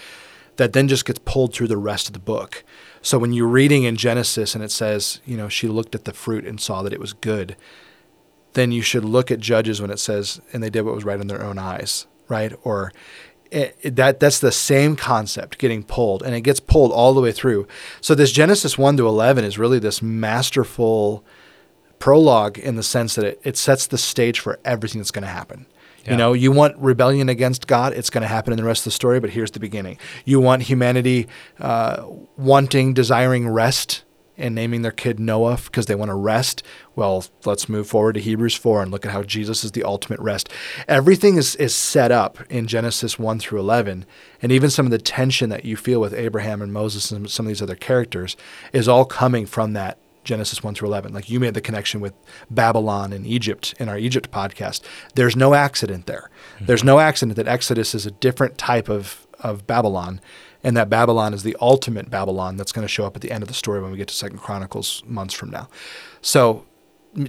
that 0.57 0.73
then 0.73 0.87
just 0.87 1.05
gets 1.05 1.19
pulled 1.25 1.53
through 1.53 1.67
the 1.67 1.77
rest 1.77 2.07
of 2.07 2.13
the 2.13 2.19
book. 2.19 2.63
So 3.03 3.19
when 3.19 3.33
you're 3.33 3.47
reading 3.47 3.83
in 3.83 3.95
Genesis 3.97 4.55
and 4.55 4.63
it 4.63 4.71
says, 4.71 5.19
you 5.25 5.37
know, 5.37 5.49
she 5.49 5.67
looked 5.67 5.93
at 5.93 6.05
the 6.05 6.13
fruit 6.13 6.45
and 6.47 6.59
saw 6.59 6.81
that 6.81 6.93
it 6.93 6.99
was 7.01 7.13
good, 7.13 7.55
then 8.53 8.71
you 8.71 8.81
should 8.81 9.03
look 9.03 9.29
at 9.29 9.39
Judges 9.39 9.81
when 9.81 9.91
it 9.91 9.99
says, 9.99 10.41
and 10.53 10.63
they 10.63 10.69
did 10.69 10.83
what 10.83 10.95
was 10.95 11.03
right 11.03 11.19
in 11.19 11.27
their 11.27 11.43
own 11.43 11.59
eyes, 11.59 12.07
right? 12.29 12.53
Or 12.63 12.91
it, 13.51 13.75
it- 13.81 13.95
that 13.97 14.19
that's 14.19 14.39
the 14.39 14.51
same 14.53 14.95
concept 14.95 15.57
getting 15.57 15.83
pulled, 15.83 16.23
and 16.23 16.33
it 16.33 16.41
gets 16.41 16.59
pulled 16.61 16.91
all 16.91 17.13
the 17.13 17.21
way 17.21 17.31
through. 17.33 17.67
So 17.99 18.15
this 18.15 18.31
Genesis 18.31 18.77
one 18.77 18.95
to 18.97 19.07
eleven 19.07 19.43
is 19.43 19.59
really 19.59 19.79
this 19.79 20.01
masterful 20.01 21.23
prologue 21.99 22.57
in 22.57 22.75
the 22.75 22.83
sense 22.83 23.15
that 23.15 23.25
it, 23.25 23.41
it 23.43 23.57
sets 23.57 23.85
the 23.87 23.97
stage 23.97 24.39
for 24.39 24.59
everything 24.65 24.99
that's 24.99 25.11
going 25.11 25.23
to 25.23 25.29
happen. 25.29 25.65
Yeah. 26.03 26.11
You 26.11 26.17
know, 26.17 26.33
you 26.33 26.51
want 26.51 26.77
rebellion 26.77 27.29
against 27.29 27.67
God, 27.67 27.93
it's 27.93 28.09
going 28.09 28.23
to 28.23 28.27
happen 28.27 28.51
in 28.51 28.57
the 28.57 28.63
rest 28.63 28.81
of 28.81 28.85
the 28.85 28.91
story, 28.91 29.19
but 29.19 29.29
here's 29.29 29.51
the 29.51 29.59
beginning. 29.59 29.97
You 30.25 30.39
want 30.39 30.63
humanity 30.63 31.27
uh, 31.59 32.05
wanting, 32.37 32.93
desiring 32.93 33.47
rest 33.47 34.03
and 34.37 34.55
naming 34.55 34.81
their 34.81 34.91
kid 34.91 35.19
Noah 35.19 35.59
because 35.63 35.85
they 35.85 35.95
want 35.95 36.09
to 36.09 36.15
rest. 36.15 36.63
Well, 36.95 37.25
let's 37.45 37.69
move 37.69 37.87
forward 37.87 38.13
to 38.13 38.21
Hebrews 38.21 38.55
4 38.55 38.81
and 38.81 38.91
look 38.91 39.05
at 39.05 39.11
how 39.11 39.23
Jesus 39.23 39.63
is 39.63 39.71
the 39.71 39.83
ultimate 39.83 40.19
rest. 40.19 40.49
Everything 40.87 41.37
is, 41.37 41.55
is 41.57 41.73
set 41.75 42.11
up 42.11 42.39
in 42.49 42.67
Genesis 42.67 43.19
1 43.19 43.39
through 43.39 43.59
11. 43.59 44.05
And 44.41 44.51
even 44.51 44.69
some 44.69 44.85
of 44.85 44.91
the 44.91 44.97
tension 44.97 45.49
that 45.49 45.65
you 45.65 45.77
feel 45.77 46.01
with 46.01 46.13
Abraham 46.13 46.61
and 46.61 46.73
Moses 46.73 47.11
and 47.11 47.29
some 47.29 47.45
of 47.45 47.49
these 47.49 47.61
other 47.61 47.75
characters 47.75 48.35
is 48.71 48.87
all 48.87 49.05
coming 49.05 49.45
from 49.45 49.73
that 49.73 49.99
Genesis 50.23 50.63
1 50.63 50.75
through 50.75 50.89
11. 50.89 51.13
Like 51.13 51.29
you 51.29 51.39
made 51.39 51.53
the 51.53 51.61
connection 51.61 52.01
with 52.01 52.13
Babylon 52.49 53.13
and 53.13 53.25
Egypt 53.25 53.73
in 53.79 53.89
our 53.89 53.97
Egypt 53.97 54.31
podcast. 54.31 54.81
There's 55.15 55.35
no 55.35 55.53
accident 55.53 56.05
there. 56.05 56.29
Mm-hmm. 56.55 56.65
There's 56.65 56.83
no 56.83 56.99
accident 56.99 57.35
that 57.37 57.47
Exodus 57.47 57.93
is 57.93 58.05
a 58.05 58.11
different 58.11 58.57
type 58.57 58.89
of, 58.89 59.27
of 59.39 59.67
Babylon 59.67 60.21
and 60.63 60.77
that 60.77 60.89
Babylon 60.89 61.33
is 61.33 61.43
the 61.43 61.57
ultimate 61.59 62.09
Babylon 62.09 62.55
that's 62.55 62.71
going 62.71 62.83
to 62.83 62.91
show 62.91 63.05
up 63.05 63.15
at 63.15 63.21
the 63.21 63.31
end 63.31 63.43
of 63.43 63.47
the 63.47 63.53
story 63.53 63.81
when 63.81 63.91
we 63.91 63.97
get 63.97 64.07
to 64.07 64.13
Second 64.13 64.39
Chronicles 64.39 65.03
months 65.05 65.33
from 65.33 65.49
now. 65.49 65.67
So 66.21 66.65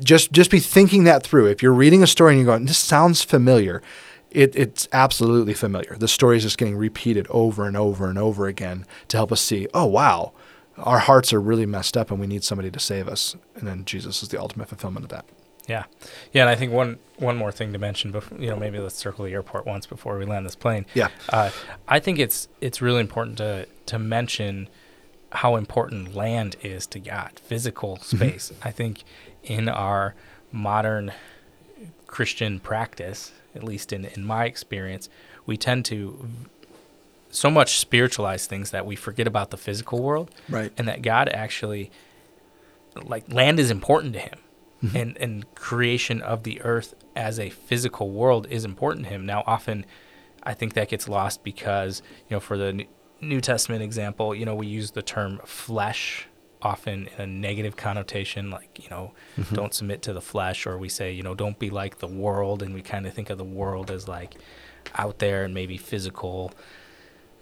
just 0.03 0.33
just 0.33 0.51
be 0.51 0.61
thinking 0.61 1.05
that 1.05 1.23
through. 1.23 1.47
If 1.47 1.63
you're 1.63 1.73
reading 1.73 2.03
a 2.03 2.07
story 2.07 2.33
and 2.33 2.41
you're 2.41 2.47
going, 2.47 2.67
this 2.67 2.79
sounds 2.79 3.23
familiar, 3.23 3.83
it, 4.31 4.55
it's 4.57 4.89
absolutely 4.93 5.55
familiar. 5.55 5.97
The 5.99 6.09
story 6.09 6.37
is 6.37 6.43
just 6.43 6.59
getting 6.59 6.77
repeated 6.77 7.27
over 7.29 7.67
and 7.67 7.77
over 7.77 8.09
and 8.09 8.19
over 8.19 8.47
again 8.47 8.87
to 9.09 9.17
help 9.17 9.33
us 9.33 9.41
see, 9.41 9.67
oh 9.75 9.87
wow, 9.87 10.33
our 10.79 10.99
hearts 10.99 11.33
are 11.33 11.41
really 11.41 11.67
messed 11.67 11.97
up 11.97 12.11
and 12.11 12.21
we 12.21 12.27
need 12.27 12.45
somebody 12.45 12.71
to 12.71 12.81
save 12.81 13.09
us. 13.09 13.37
And 13.55 13.67
then 13.67 13.85
Jesus 13.85 14.23
is 14.23 14.29
the 14.29 14.41
ultimate 14.41 14.69
fulfillment 14.69 15.05
of 15.05 15.11
that. 15.11 15.25
Yeah, 15.67 15.85
yeah, 16.33 16.43
and 16.43 16.51
I 16.51 16.57
think 16.57 16.73
one 16.73 16.99
one 17.17 17.39
more 17.39 17.51
thing 17.51 17.73
to 17.73 17.79
mention, 17.79 18.11
before, 18.11 18.37
you 18.39 18.51
know, 18.51 18.57
maybe 18.57 18.79
let's 18.79 18.97
circle 18.97 19.25
the 19.25 19.33
airport 19.33 19.65
once 19.65 19.87
before 19.87 20.19
we 20.19 20.27
land 20.27 20.45
this 20.45 20.55
plane. 20.55 20.85
Yeah, 20.93 21.09
uh, 21.31 21.51
I 21.89 22.01
think 22.01 22.19
it's 22.19 22.49
it's 22.61 22.83
really 22.83 23.01
important 23.01 23.39
to 23.39 23.67
to 23.87 23.99
mention 23.99 24.69
how 25.33 25.57
important 25.57 26.15
land 26.15 26.57
is 26.63 26.87
to 26.89 27.01
God, 27.01 27.41
physical 27.43 27.97
mm-hmm. 27.97 28.17
space. 28.17 28.51
Mm-hmm. 28.51 28.69
I 28.69 28.71
think 28.73 29.05
in 29.43 29.69
our 29.71 30.15
modern 30.53 31.13
Christian 32.07 32.61
practice, 32.61 33.33
at 33.55 33.65
least 33.65 33.91
in 33.91 34.05
in 34.05 34.23
my 34.23 34.45
experience, 34.45 35.09
we 35.47 35.57
tend 35.57 35.87
to 35.87 36.29
so 37.35 37.51
much 37.51 37.79
spiritualized 37.79 38.49
things 38.49 38.71
that 38.71 38.87
we 38.87 38.97
forget 38.97 39.27
about 39.27 39.51
the 39.51 39.57
physical 39.57 40.03
world, 40.03 40.31
right? 40.49 40.73
And 40.77 40.89
that 40.89 41.03
God 41.03 41.29
actually 41.29 41.91
like 43.03 43.31
land 43.33 43.59
is 43.59 43.71
important 43.71 44.13
to 44.13 44.21
him 44.21 44.39
mm-hmm. 44.85 44.97
and 44.97 45.19
and 45.19 45.55
creation 45.55 46.21
of 46.21 46.43
the 46.43 46.61
earth 46.63 46.95
as 47.17 47.39
a 47.39 47.51
physical 47.51 48.11
world 48.11 48.47
is 48.51 48.65
important 48.65 49.07
to 49.07 49.11
him. 49.11 49.27
Now, 49.27 49.43
often, 49.47 49.87
I 50.43 50.55
think 50.55 50.75
that 50.75 50.89
gets 50.89 51.09
lost 51.09 51.43
because 51.43 52.03
you 52.29 52.37
know, 52.37 52.41
for 52.41 52.57
the 52.57 52.87
New 53.21 53.41
Testament 53.41 53.83
example, 53.83 54.35
you 54.35 54.45
know, 54.45 54.55
we 54.55 54.67
use 54.67 54.93
the 54.93 55.03
term 55.03 55.41
flesh 55.45 56.29
often 56.63 57.09
in 57.19 57.21
a 57.21 57.27
negative 57.27 57.77
connotation, 57.77 58.51
like 58.51 58.83
you 58.83 58.91
know, 58.91 59.13
mm-hmm. 59.37 59.55
don't 59.55 59.75
submit 59.75 60.03
to 60.03 60.13
the 60.13 60.21
flesh, 60.21 60.67
or 60.67 60.79
we 60.79 60.89
say, 60.89 61.13
you 61.13 61.23
know, 61.23 61.35
don't 61.35 61.59
be 61.59 61.71
like 61.71 61.99
the 61.99 62.07
world, 62.07 62.63
and 62.63 62.75
we 62.75 62.83
kind 62.83 63.07
of 63.07 63.15
think 63.15 63.31
of 63.31 63.39
the 63.39 63.45
world 63.45 63.91
as 63.91 64.09
like 64.09 64.35
out 64.97 65.19
there 65.19 65.45
and 65.45 65.55
maybe 65.55 65.77
physical. 65.77 66.53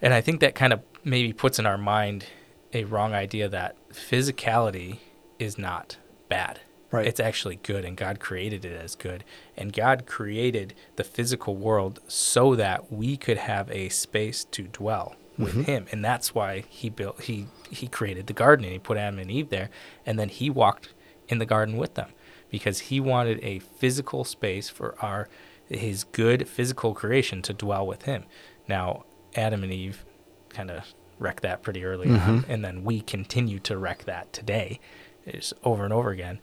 And 0.02 0.12
I 0.12 0.20
think 0.20 0.40
that 0.40 0.54
kind 0.54 0.72
of 0.72 0.80
maybe 1.04 1.32
puts 1.32 1.58
in 1.58 1.64
our 1.64 1.78
mind 1.78 2.26
a 2.74 2.84
wrong 2.84 3.14
idea 3.14 3.48
that 3.48 3.76
physicality 3.90 4.98
is 5.38 5.56
not 5.56 5.96
bad. 6.28 6.60
Right. 6.90 7.06
It's 7.06 7.20
actually 7.20 7.56
good, 7.56 7.86
and 7.86 7.96
God 7.96 8.20
created 8.20 8.66
it 8.66 8.78
as 8.78 8.96
good. 8.96 9.24
And 9.56 9.72
God 9.72 10.04
created 10.04 10.74
the 10.96 11.04
physical 11.04 11.56
world 11.56 12.00
so 12.06 12.54
that 12.54 12.92
we 12.92 13.16
could 13.16 13.38
have 13.38 13.70
a 13.70 13.88
space 13.88 14.44
to 14.44 14.64
dwell 14.64 15.16
with 15.38 15.52
mm-hmm. 15.52 15.62
Him, 15.62 15.86
and 15.90 16.04
that's 16.04 16.34
why 16.34 16.64
He 16.68 16.90
built 16.90 17.22
He 17.22 17.46
He 17.70 17.86
created 17.86 18.26
the 18.26 18.34
garden 18.34 18.66
and 18.66 18.74
He 18.74 18.78
put 18.78 18.98
Adam 18.98 19.18
and 19.18 19.30
Eve 19.30 19.48
there, 19.48 19.70
and 20.04 20.18
then 20.18 20.28
He 20.28 20.50
walked 20.50 20.92
in 21.28 21.38
the 21.38 21.46
garden 21.46 21.78
with 21.78 21.94
them 21.94 22.10
because 22.50 22.80
He 22.80 23.00
wanted 23.00 23.40
a 23.42 23.60
physical 23.60 24.24
space 24.24 24.68
for 24.68 24.94
our 25.00 25.30
His 25.70 26.04
good 26.04 26.46
physical 26.46 26.92
creation 26.92 27.40
to 27.42 27.54
dwell 27.54 27.86
with 27.86 28.02
Him. 28.02 28.24
Now, 28.68 29.04
Adam 29.34 29.62
and 29.62 29.72
Eve 29.72 30.04
kind 30.50 30.70
of 30.70 30.84
wrecked 31.18 31.42
that 31.42 31.62
pretty 31.62 31.84
early 31.84 32.08
mm-hmm. 32.08 32.30
on, 32.30 32.44
and 32.48 32.64
then 32.64 32.84
we 32.84 33.00
continue 33.00 33.58
to 33.60 33.76
wreck 33.78 34.04
that 34.04 34.32
today, 34.32 34.80
is 35.26 35.52
over 35.64 35.84
and 35.84 35.92
over 35.92 36.10
again. 36.10 36.40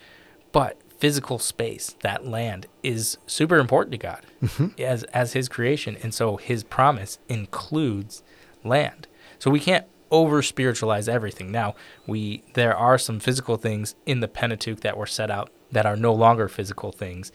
But 0.52 0.80
physical 0.98 1.40
space, 1.40 1.96
that 2.02 2.26
land, 2.26 2.68
is 2.84 3.18
super 3.28 3.58
important 3.58 3.92
to 3.94 3.98
God 3.98 4.26
mm-hmm. 4.42 4.82
as 4.82 5.04
as 5.06 5.34
His 5.34 5.48
creation, 5.50 5.98
and 6.02 6.14
so 6.14 6.38
His 6.38 6.64
promise 6.64 7.20
includes 7.28 8.24
land. 8.64 9.08
So 9.38 9.52
we 9.52 9.60
can't 9.60 9.86
over 10.12 10.42
spiritualize 10.42 11.08
everything. 11.08 11.52
Now 11.52 11.76
we 12.08 12.44
there 12.54 12.76
are 12.76 12.98
some 12.98 13.20
physical 13.20 13.58
things 13.58 13.96
in 14.06 14.20
the 14.22 14.28
Pentateuch 14.28 14.82
that 14.82 14.98
were 14.98 15.06
set 15.06 15.30
out 15.30 15.52
that 15.72 15.86
are 15.86 15.96
no 15.96 16.14
longer 16.14 16.48
physical 16.48 16.92
things. 16.92 17.32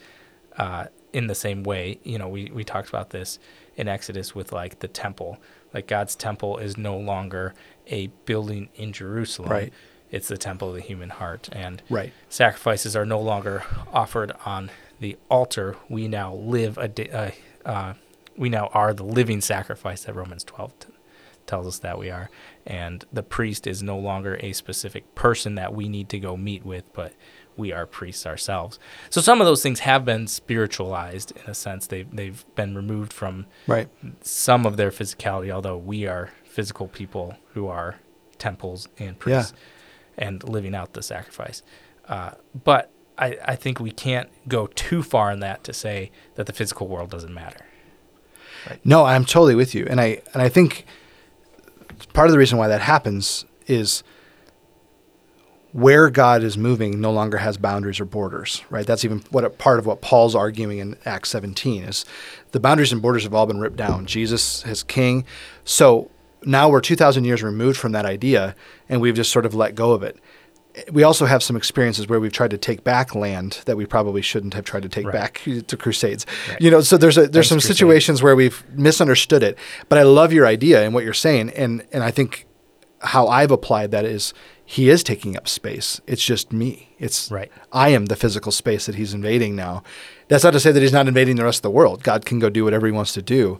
Uh, 0.57 0.85
in 1.15 1.27
the 1.27 1.35
same 1.35 1.63
way, 1.63 1.99
you 2.03 2.17
know, 2.17 2.27
we, 2.27 2.51
we 2.53 2.63
talked 2.63 2.89
about 2.89 3.11
this 3.11 3.39
in 3.75 3.87
Exodus 3.87 4.35
with 4.35 4.51
like 4.51 4.79
the 4.79 4.87
temple. 4.87 5.37
Like 5.73 5.87
God's 5.87 6.15
temple 6.15 6.57
is 6.57 6.77
no 6.77 6.97
longer 6.97 7.53
a 7.87 8.07
building 8.25 8.69
in 8.75 8.91
Jerusalem. 8.93 9.49
Right 9.49 9.73
it's 10.11 10.27
the 10.27 10.37
temple 10.37 10.69
of 10.69 10.75
the 10.75 10.81
human 10.81 11.09
heart. 11.09 11.49
And 11.51 11.81
right. 11.89 12.13
sacrifices 12.29 12.95
are 12.95 13.05
no 13.05 13.19
longer 13.19 13.63
offered 13.91 14.31
on 14.45 14.71
the 14.99 15.17
altar. 15.29 15.75
We 15.89 16.07
now 16.07 16.33
live 16.33 16.77
a 16.77 16.87
di- 16.87 17.09
uh, 17.09 17.31
uh, 17.65 17.93
we 18.37 18.47
now 18.47 18.67
are 18.67 18.93
the 18.93 19.03
living 19.03 19.41
sacrifice 19.41 20.03
that 20.05 20.15
Romans 20.15 20.43
12 20.43 20.79
t- 20.79 20.87
tells 21.47 21.67
us 21.67 21.79
that 21.79 21.97
we 21.97 22.09
are. 22.09 22.29
And 22.65 23.03
the 23.11 23.23
priest 23.23 23.67
is 23.67 23.83
no 23.83 23.97
longer 23.97 24.37
a 24.41 24.53
specific 24.53 25.15
person 25.15 25.55
that 25.55 25.73
we 25.73 25.89
need 25.89 26.07
to 26.09 26.19
go 26.19 26.37
meet 26.37 26.65
with, 26.65 26.85
but 26.93 27.13
we 27.57 27.71
are 27.71 27.85
priests 27.85 28.25
ourselves. 28.25 28.79
So 29.09 29.21
some 29.21 29.41
of 29.41 29.47
those 29.47 29.63
things 29.63 29.81
have 29.81 30.05
been 30.05 30.27
spiritualized 30.27 31.31
in 31.31 31.49
a 31.49 31.53
sense. 31.53 31.87
They've 31.87 32.09
they've 32.13 32.45
been 32.55 32.75
removed 32.75 33.13
from 33.13 33.45
right. 33.67 33.89
some 34.21 34.65
of 34.65 34.77
their 34.77 34.91
physicality, 34.91 35.51
although 35.51 35.77
we 35.77 36.07
are 36.07 36.31
physical 36.43 36.87
people 36.87 37.35
who 37.53 37.67
are 37.67 37.99
temples 38.37 38.87
and 38.97 39.17
priests. 39.17 39.53
Yeah 39.53 39.59
and 40.17 40.47
living 40.47 40.75
out 40.75 40.93
the 40.93 41.03
sacrifice. 41.03 41.61
Uh, 42.07 42.31
but 42.63 42.91
I, 43.17 43.37
I 43.45 43.55
think 43.55 43.79
we 43.79 43.91
can't 43.91 44.29
go 44.47 44.67
too 44.67 45.03
far 45.03 45.31
in 45.31 45.39
that 45.39 45.63
to 45.65 45.73
say 45.73 46.11
that 46.35 46.45
the 46.45 46.53
physical 46.53 46.87
world 46.87 47.09
doesn't 47.09 47.33
matter. 47.33 47.65
Right? 48.69 48.79
No, 48.83 49.05
I'm 49.05 49.25
totally 49.25 49.55
with 49.55 49.75
you, 49.75 49.85
and 49.87 50.01
I 50.01 50.21
and 50.33 50.41
I 50.41 50.49
think 50.49 50.85
part 52.13 52.27
of 52.27 52.31
the 52.31 52.39
reason 52.39 52.57
why 52.57 52.67
that 52.67 52.81
happens 52.81 53.45
is 53.67 54.03
where 55.75 56.09
God 56.09 56.41
is 56.41 56.57
moving 56.57 57.01
no 57.01 57.11
longer 57.11 57.35
has 57.35 57.57
boundaries 57.57 57.99
or 57.99 58.05
borders, 58.05 58.63
right? 58.69 58.87
That's 58.87 59.03
even 59.03 59.19
what 59.29 59.43
a 59.43 59.49
part 59.49 59.77
of 59.77 59.85
what 59.85 59.99
Paul's 59.99 60.33
arguing 60.33 60.77
in 60.77 60.95
Acts 61.03 61.31
17 61.31 61.83
is 61.83 62.05
the 62.53 62.61
boundaries 62.61 62.93
and 62.93 63.01
borders 63.01 63.23
have 63.23 63.33
all 63.33 63.45
been 63.45 63.59
ripped 63.59 63.75
down. 63.75 64.05
Jesus 64.05 64.65
is 64.65 64.83
king. 64.83 65.25
So 65.65 66.09
now 66.45 66.69
we're 66.69 66.79
2,000 66.79 67.25
years 67.25 67.43
removed 67.43 67.77
from 67.77 67.91
that 67.91 68.05
idea, 68.05 68.55
and 68.87 69.01
we've 69.01 69.15
just 69.15 69.33
sort 69.33 69.45
of 69.45 69.53
let 69.53 69.75
go 69.75 69.91
of 69.91 70.01
it. 70.01 70.17
We 70.93 71.03
also 71.03 71.25
have 71.25 71.43
some 71.43 71.57
experiences 71.57 72.07
where 72.07 72.21
we've 72.21 72.31
tried 72.31 72.51
to 72.51 72.57
take 72.57 72.85
back 72.85 73.13
land 73.13 73.59
that 73.65 73.75
we 73.75 73.85
probably 73.85 74.21
shouldn't 74.21 74.53
have 74.53 74.63
tried 74.63 74.83
to 74.83 74.89
take 74.89 75.05
right. 75.07 75.13
back 75.13 75.41
to 75.67 75.75
Crusades. 75.75 76.25
Right. 76.47 76.61
You 76.61 76.71
know, 76.71 76.79
so 76.79 76.95
there's 76.95 77.17
a, 77.17 77.27
there's 77.27 77.49
Thanks, 77.49 77.49
some 77.49 77.57
Crusade. 77.57 77.75
situations 77.75 78.23
where 78.23 78.37
we've 78.37 78.63
misunderstood 78.69 79.43
it. 79.43 79.57
But 79.89 79.99
I 79.99 80.03
love 80.03 80.31
your 80.31 80.47
idea 80.47 80.85
and 80.85 80.93
what 80.93 81.03
you're 81.03 81.13
saying, 81.13 81.49
and 81.49 81.85
and 81.91 82.01
I 82.01 82.11
think 82.11 82.47
how 83.01 83.27
I've 83.27 83.51
applied 83.51 83.91
that 83.91 84.05
is 84.05 84.33
he 84.65 84.89
is 84.89 85.03
taking 85.03 85.37
up 85.37 85.47
space. 85.47 86.01
It's 86.07 86.25
just 86.25 86.51
me. 86.51 86.89
It's 86.97 87.29
right. 87.29 87.51
I 87.71 87.89
am 87.89 88.07
the 88.07 88.15
physical 88.15 88.51
space 88.51 88.87
that 88.87 88.95
he's 88.95 89.13
invading 89.13 89.55
now. 89.55 89.83
That's 90.27 90.43
not 90.43 90.51
to 90.51 90.59
say 90.59 90.71
that 90.71 90.81
he's 90.81 90.91
not 90.91 91.07
invading 91.07 91.35
the 91.35 91.43
rest 91.43 91.59
of 91.59 91.63
the 91.63 91.71
world. 91.71 92.03
God 92.03 92.25
can 92.25 92.39
go 92.39 92.49
do 92.49 92.63
whatever 92.63 92.87
he 92.87 92.91
wants 92.91 93.13
to 93.13 93.21
do. 93.21 93.59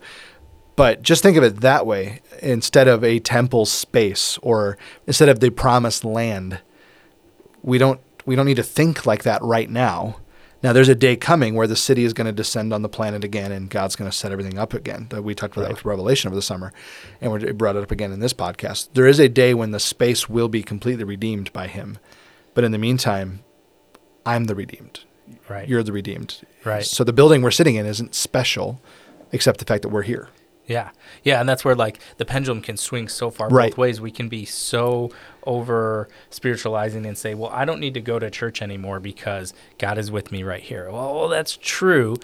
But 0.75 1.03
just 1.03 1.21
think 1.21 1.37
of 1.37 1.43
it 1.43 1.61
that 1.61 1.85
way 1.85 2.21
instead 2.41 2.87
of 2.87 3.03
a 3.03 3.19
temple 3.19 3.65
space 3.65 4.37
or 4.41 4.77
instead 5.05 5.29
of 5.29 5.39
the 5.39 5.51
promised 5.51 6.03
land. 6.03 6.59
We 7.61 7.77
don't 7.77 8.01
we 8.25 8.35
don't 8.35 8.47
need 8.47 8.55
to 8.55 8.63
think 8.63 9.05
like 9.05 9.23
that 9.23 9.41
right 9.43 9.69
now. 9.69 10.17
Now 10.65 10.73
there's 10.73 10.89
a 10.89 10.95
day 10.95 11.15
coming 11.15 11.53
where 11.53 11.67
the 11.67 11.75
city 11.75 12.05
is 12.05 12.13
going 12.13 12.25
to 12.25 12.33
descend 12.33 12.73
on 12.73 12.81
the 12.81 12.89
planet 12.89 13.23
again 13.23 13.51
and 13.51 13.69
God's 13.69 13.95
going 13.95 14.09
to 14.09 14.17
set 14.17 14.31
everything 14.31 14.57
up 14.57 14.73
again. 14.73 15.05
That 15.11 15.21
we 15.21 15.35
talked 15.35 15.53
about 15.53 15.61
right. 15.61 15.67
that 15.67 15.75
with 15.75 15.85
Revelation 15.85 16.27
over 16.27 16.35
the 16.35 16.41
summer 16.41 16.73
and 17.21 17.31
we 17.31 17.51
brought 17.51 17.75
it 17.75 17.83
up 17.83 17.91
again 17.91 18.11
in 18.11 18.19
this 18.19 18.33
podcast. 18.33 18.89
There 18.95 19.05
is 19.05 19.19
a 19.19 19.29
day 19.29 19.53
when 19.53 19.69
the 19.69 19.79
space 19.79 20.27
will 20.27 20.47
be 20.47 20.63
completely 20.63 21.03
redeemed 21.03 21.53
by 21.53 21.67
him. 21.67 21.99
But 22.55 22.63
in 22.63 22.71
the 22.71 22.79
meantime, 22.79 23.43
I'm 24.25 24.45
the 24.45 24.55
redeemed. 24.55 25.01
Right. 25.47 25.69
You're 25.69 25.83
the 25.83 25.91
redeemed. 25.91 26.41
Right. 26.63 26.83
So 26.83 27.03
the 27.03 27.13
building 27.13 27.43
we're 27.43 27.51
sitting 27.51 27.75
in 27.75 27.85
isn't 27.85 28.15
special 28.15 28.81
except 29.31 29.59
the 29.59 29.65
fact 29.65 29.83
that 29.83 29.89
we're 29.89 30.01
here. 30.01 30.29
Yeah, 30.67 30.89
yeah, 31.23 31.39
and 31.39 31.47
that's 31.47 31.63
where 31.63 31.75
like 31.75 31.99
the 32.17 32.25
pendulum 32.25 32.61
can 32.61 32.77
swing 32.77 33.07
so 33.07 33.29
far 33.29 33.49
right. 33.49 33.71
both 33.71 33.77
ways. 33.77 34.01
We 34.01 34.11
can 34.11 34.29
be 34.29 34.45
so 34.45 35.11
over 35.43 36.09
spiritualizing 36.31 37.05
and 37.05 37.17
say, 37.17 37.35
"Well, 37.35 37.51
I 37.51 37.65
don't 37.65 37.79
need 37.79 37.93
to 37.93 38.01
go 38.01 38.17
to 38.17 38.31
church 38.31 38.61
anymore 38.61 38.99
because 38.99 39.53
God 39.77 39.97
is 39.97 40.09
with 40.09 40.31
me 40.31 40.43
right 40.43 40.63
here." 40.63 40.89
Well, 40.91 41.29
that's 41.29 41.57
true, 41.61 42.15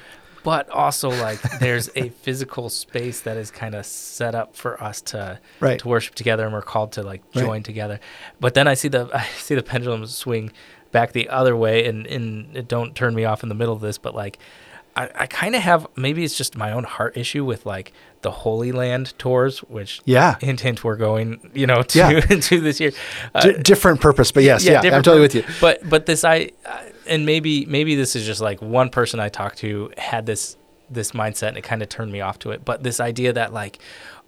but 0.43 0.69
also 0.69 1.09
like 1.09 1.39
there's 1.59 1.89
a 1.95 2.09
physical 2.09 2.69
space 2.69 3.21
that 3.21 3.37
is 3.37 3.51
kind 3.51 3.75
of 3.75 3.85
set 3.85 4.35
up 4.35 4.55
for 4.55 4.81
us 4.81 5.01
to 5.01 5.39
right. 5.59 5.79
to 5.79 5.87
worship 5.87 6.15
together, 6.15 6.43
and 6.43 6.53
we're 6.53 6.61
called 6.61 6.93
to 6.93 7.03
like 7.03 7.29
join 7.31 7.47
right. 7.47 7.63
together. 7.63 7.99
But 8.39 8.53
then 8.53 8.67
I 8.67 8.73
see 8.73 8.87
the 8.87 9.09
I 9.13 9.25
see 9.37 9.55
the 9.55 9.63
pendulum 9.63 10.05
swing 10.07 10.51
back 10.91 11.13
the 11.13 11.29
other 11.29 11.55
way, 11.55 11.85
and 11.85 12.07
and 12.07 12.67
don't 12.67 12.95
turn 12.95 13.13
me 13.13 13.25
off 13.25 13.43
in 13.43 13.49
the 13.49 13.55
middle 13.55 13.73
of 13.73 13.81
this, 13.81 13.97
but 13.97 14.15
like 14.15 14.39
I, 14.95 15.09
I 15.15 15.27
kind 15.27 15.55
of 15.55 15.61
have 15.61 15.87
maybe 15.95 16.23
it's 16.23 16.37
just 16.37 16.57
my 16.57 16.71
own 16.71 16.83
heart 16.83 17.15
issue 17.15 17.45
with 17.45 17.65
like 17.65 17.93
the 18.21 18.31
Holy 18.31 18.71
Land 18.71 19.17
tours, 19.17 19.59
which 19.59 20.01
yeah, 20.05 20.37
hint 20.39 20.61
hint 20.61 20.83
we're 20.83 20.97
going 20.97 21.51
you 21.53 21.67
know 21.67 21.81
to 21.83 21.97
yeah. 21.97 22.19
to 22.19 22.59
this 22.59 22.79
year. 22.79 22.91
Uh, 23.33 23.41
D- 23.41 23.61
different 23.61 24.01
purpose, 24.01 24.31
but 24.31 24.43
yes, 24.43 24.63
yeah, 24.63 24.81
yeah 24.83 24.95
I'm 24.95 25.03
totally 25.03 25.21
with 25.21 25.35
you. 25.35 25.43
But 25.59 25.87
but 25.89 26.05
this 26.05 26.23
I 26.23 26.51
uh, 26.65 26.83
and 27.07 27.25
maybe 27.25 27.65
maybe 27.65 27.95
this 27.95 28.15
is 28.15 28.25
just 28.25 28.41
like 28.41 28.61
one 28.61 28.89
person 28.89 29.19
I 29.19 29.29
talked 29.29 29.59
to 29.59 29.91
had 29.97 30.25
this 30.25 30.57
this 30.89 31.11
mindset 31.11 31.49
and 31.49 31.57
it 31.57 31.63
kind 31.63 31.81
of 31.81 31.89
turned 31.89 32.11
me 32.11 32.21
off 32.21 32.39
to 32.39 32.51
it. 32.51 32.65
But 32.65 32.83
this 32.83 32.99
idea 32.99 33.33
that 33.33 33.53
like 33.53 33.79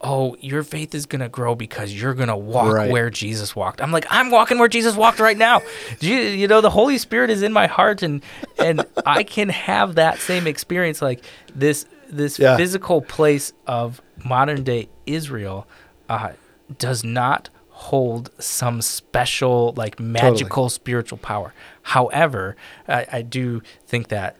oh, 0.06 0.36
your 0.42 0.63
faith 0.63 0.94
is 0.94 1.06
going 1.06 1.22
to 1.22 1.30
grow 1.30 1.56
because 1.56 1.94
you're 1.94 2.13
going 2.13 2.28
to 2.28 2.36
walk 2.36 2.74
Right. 2.74 2.92
where 2.92 3.10
Jesus 3.10 3.56
walked. 3.56 3.82
I'm 3.82 3.92
like, 3.94 4.06
I'm 4.10 4.30
walking 4.32 4.60
where 4.60 4.68
Jesus 4.68 4.96
walked 4.98 5.20
right 5.22 5.38
now. 5.38 5.62
You, 6.02 6.16
you 6.18 6.48
know, 6.48 6.60
the 6.60 6.70
Holy 6.70 6.98
Spirit 6.98 7.30
is 7.30 7.42
in 7.42 7.54
my 7.54 7.68
heart 7.68 8.04
and 8.04 8.22
and 8.58 8.86
I 9.06 9.24
can 9.24 9.48
have 9.50 9.96
that 9.96 10.20
same 10.20 10.46
experience 10.46 11.02
like 11.02 11.24
this 11.56 11.86
this 12.10 12.38
Yeah. 12.38 12.58
physical 12.58 13.02
place 13.02 13.54
of 13.66 14.02
modern 14.26 14.63
day 14.63 14.89
Israel 15.06 15.66
uh, 16.10 16.34
does 16.78 17.04
not 17.04 17.50
hold 17.70 18.30
some 18.39 18.82
special 18.82 19.74
like 19.78 20.00
magical 20.00 20.70
spiritual 20.70 21.18
power. 21.18 21.54
However, 21.82 22.56
I, 22.88 23.06
I 23.12 23.22
do 23.24 23.62
think 23.88 24.10
that 24.10 24.36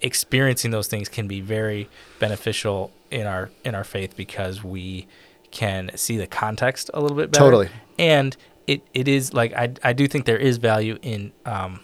experiencing 0.00 0.70
those 0.70 0.88
things 0.88 1.08
can 1.08 1.26
be 1.28 1.40
very 1.40 1.88
beneficial 2.20 2.90
in 3.10 3.26
our 3.26 3.50
in 3.64 3.74
our 3.74 3.84
faith 3.84 4.16
because 4.16 4.62
we 4.64 5.06
can 5.50 5.90
see 5.96 6.16
the 6.16 6.26
context 6.26 6.90
a 6.94 7.00
little 7.00 7.16
bit 7.16 7.30
better. 7.32 7.44
Totally. 7.44 7.68
And 7.98 8.36
it, 8.66 8.82
it 8.94 9.08
is 9.08 9.34
like 9.34 9.52
I, 9.52 9.72
I 9.82 9.92
do 9.92 10.06
think 10.06 10.24
there 10.26 10.38
is 10.38 10.58
value 10.58 10.98
in 11.02 11.32
um 11.44 11.80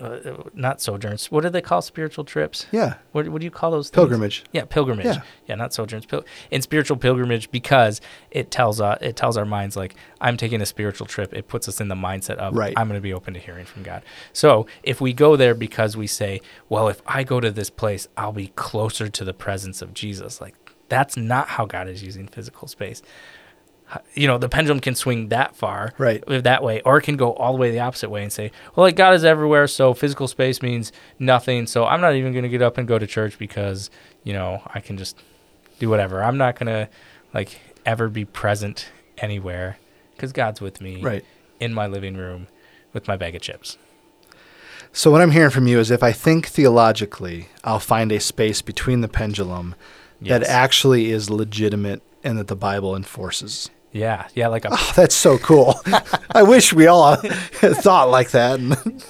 uh, 0.00 0.34
not 0.54 0.80
sojourns. 0.80 1.30
What 1.30 1.42
do 1.42 1.50
they 1.50 1.60
call 1.60 1.82
spiritual 1.82 2.24
trips? 2.24 2.66
Yeah. 2.72 2.94
What, 3.12 3.28
what 3.28 3.40
do 3.40 3.44
you 3.44 3.50
call 3.50 3.70
those? 3.70 3.88
things? 3.90 3.94
Pilgrimage. 3.96 4.44
Yeah, 4.52 4.64
pilgrimage. 4.64 5.04
Yeah. 5.04 5.20
Yeah, 5.46 5.56
not 5.56 5.74
sojourns. 5.74 6.06
Pil- 6.06 6.24
in 6.50 6.62
spiritual 6.62 6.96
pilgrimage 6.96 7.50
because 7.50 8.00
it 8.30 8.50
tells 8.50 8.80
uh, 8.80 8.96
it 9.00 9.16
tells 9.16 9.36
our 9.36 9.44
minds 9.44 9.76
like 9.76 9.94
I'm 10.20 10.36
taking 10.36 10.60
a 10.62 10.66
spiritual 10.66 11.06
trip. 11.06 11.34
It 11.34 11.48
puts 11.48 11.68
us 11.68 11.80
in 11.80 11.88
the 11.88 11.94
mindset 11.94 12.36
of 12.36 12.56
Right. 12.56 12.72
I'm 12.76 12.88
going 12.88 12.96
to 12.98 13.02
be 13.02 13.12
open 13.12 13.34
to 13.34 13.40
hearing 13.40 13.66
from 13.66 13.82
God. 13.82 14.02
So 14.32 14.66
if 14.82 15.00
we 15.00 15.12
go 15.12 15.36
there 15.36 15.54
because 15.54 15.96
we 15.96 16.06
say, 16.06 16.40
well, 16.68 16.88
if 16.88 17.02
I 17.06 17.22
go 17.22 17.40
to 17.40 17.50
this 17.50 17.68
place, 17.70 18.08
I'll 18.16 18.32
be 18.32 18.48
closer 18.56 19.08
to 19.08 19.24
the 19.24 19.34
presence 19.34 19.82
of 19.82 19.92
Jesus. 19.92 20.40
Like 20.40 20.59
that's 20.90 21.16
not 21.16 21.48
how 21.48 21.64
God 21.64 21.88
is 21.88 22.02
using 22.02 22.28
physical 22.28 22.68
space. 22.68 23.00
You 24.14 24.28
know, 24.28 24.38
the 24.38 24.48
pendulum 24.48 24.78
can 24.78 24.94
swing 24.94 25.30
that 25.30 25.56
far, 25.56 25.92
Right. 25.98 26.22
That 26.28 26.62
way, 26.62 26.80
or 26.82 26.98
it 26.98 27.02
can 27.02 27.16
go 27.16 27.32
all 27.32 27.52
the 27.54 27.58
way 27.58 27.72
the 27.72 27.80
opposite 27.80 28.08
way 28.08 28.22
and 28.22 28.32
say, 28.32 28.52
well, 28.76 28.84
like 28.86 28.94
God 28.94 29.14
is 29.14 29.24
everywhere, 29.24 29.66
so 29.66 29.94
physical 29.94 30.28
space 30.28 30.62
means 30.62 30.92
nothing. 31.18 31.66
So 31.66 31.86
I'm 31.86 32.00
not 32.00 32.14
even 32.14 32.32
going 32.32 32.44
to 32.44 32.48
get 32.48 32.62
up 32.62 32.78
and 32.78 32.86
go 32.86 32.98
to 33.00 33.06
church 33.06 33.36
because 33.38 33.90
you 34.22 34.32
know 34.32 34.62
I 34.72 34.78
can 34.80 34.96
just 34.96 35.16
do 35.80 35.88
whatever. 35.88 36.22
I'm 36.22 36.36
not 36.36 36.56
gonna 36.56 36.88
like 37.34 37.58
ever 37.86 38.08
be 38.08 38.24
present 38.24 38.90
anywhere 39.18 39.78
because 40.14 40.32
God's 40.32 40.60
with 40.60 40.80
me 40.80 41.02
Right. 41.02 41.24
in 41.58 41.72
my 41.74 41.86
living 41.88 42.16
room 42.16 42.46
with 42.92 43.08
my 43.08 43.16
bag 43.16 43.34
of 43.34 43.42
chips. 43.42 43.76
So 44.92 45.10
what 45.10 45.20
I'm 45.20 45.30
hearing 45.30 45.50
from 45.50 45.66
you 45.66 45.78
is 45.78 45.90
if 45.90 46.02
I 46.02 46.12
think 46.12 46.46
theologically, 46.46 47.48
I'll 47.64 47.80
find 47.80 48.10
a 48.12 48.20
space 48.20 48.60
between 48.62 49.00
the 49.00 49.08
pendulum 49.08 49.74
that 50.22 50.42
actually 50.44 51.10
is 51.10 51.30
legitimate 51.30 52.02
and 52.22 52.38
that 52.38 52.48
the 52.48 52.56
Bible 52.56 52.94
enforces. 52.96 53.70
Yeah, 53.92 54.28
yeah, 54.34 54.46
like 54.48 54.64
a 54.64 54.68
Oh, 54.70 54.92
that's 54.94 55.14
so 55.16 55.36
cool. 55.38 55.80
I 56.30 56.42
wish 56.44 56.72
we 56.72 56.86
all 56.86 57.16
thought 57.16 58.08
like 58.10 58.30
that. 58.30 58.60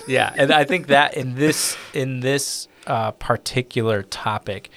yeah, 0.08 0.32
and 0.36 0.50
I 0.52 0.64
think 0.64 0.86
that 0.86 1.14
in 1.14 1.34
this 1.34 1.76
in 1.92 2.20
this 2.20 2.66
uh, 2.86 3.10
particular 3.12 4.02
topic 4.02 4.70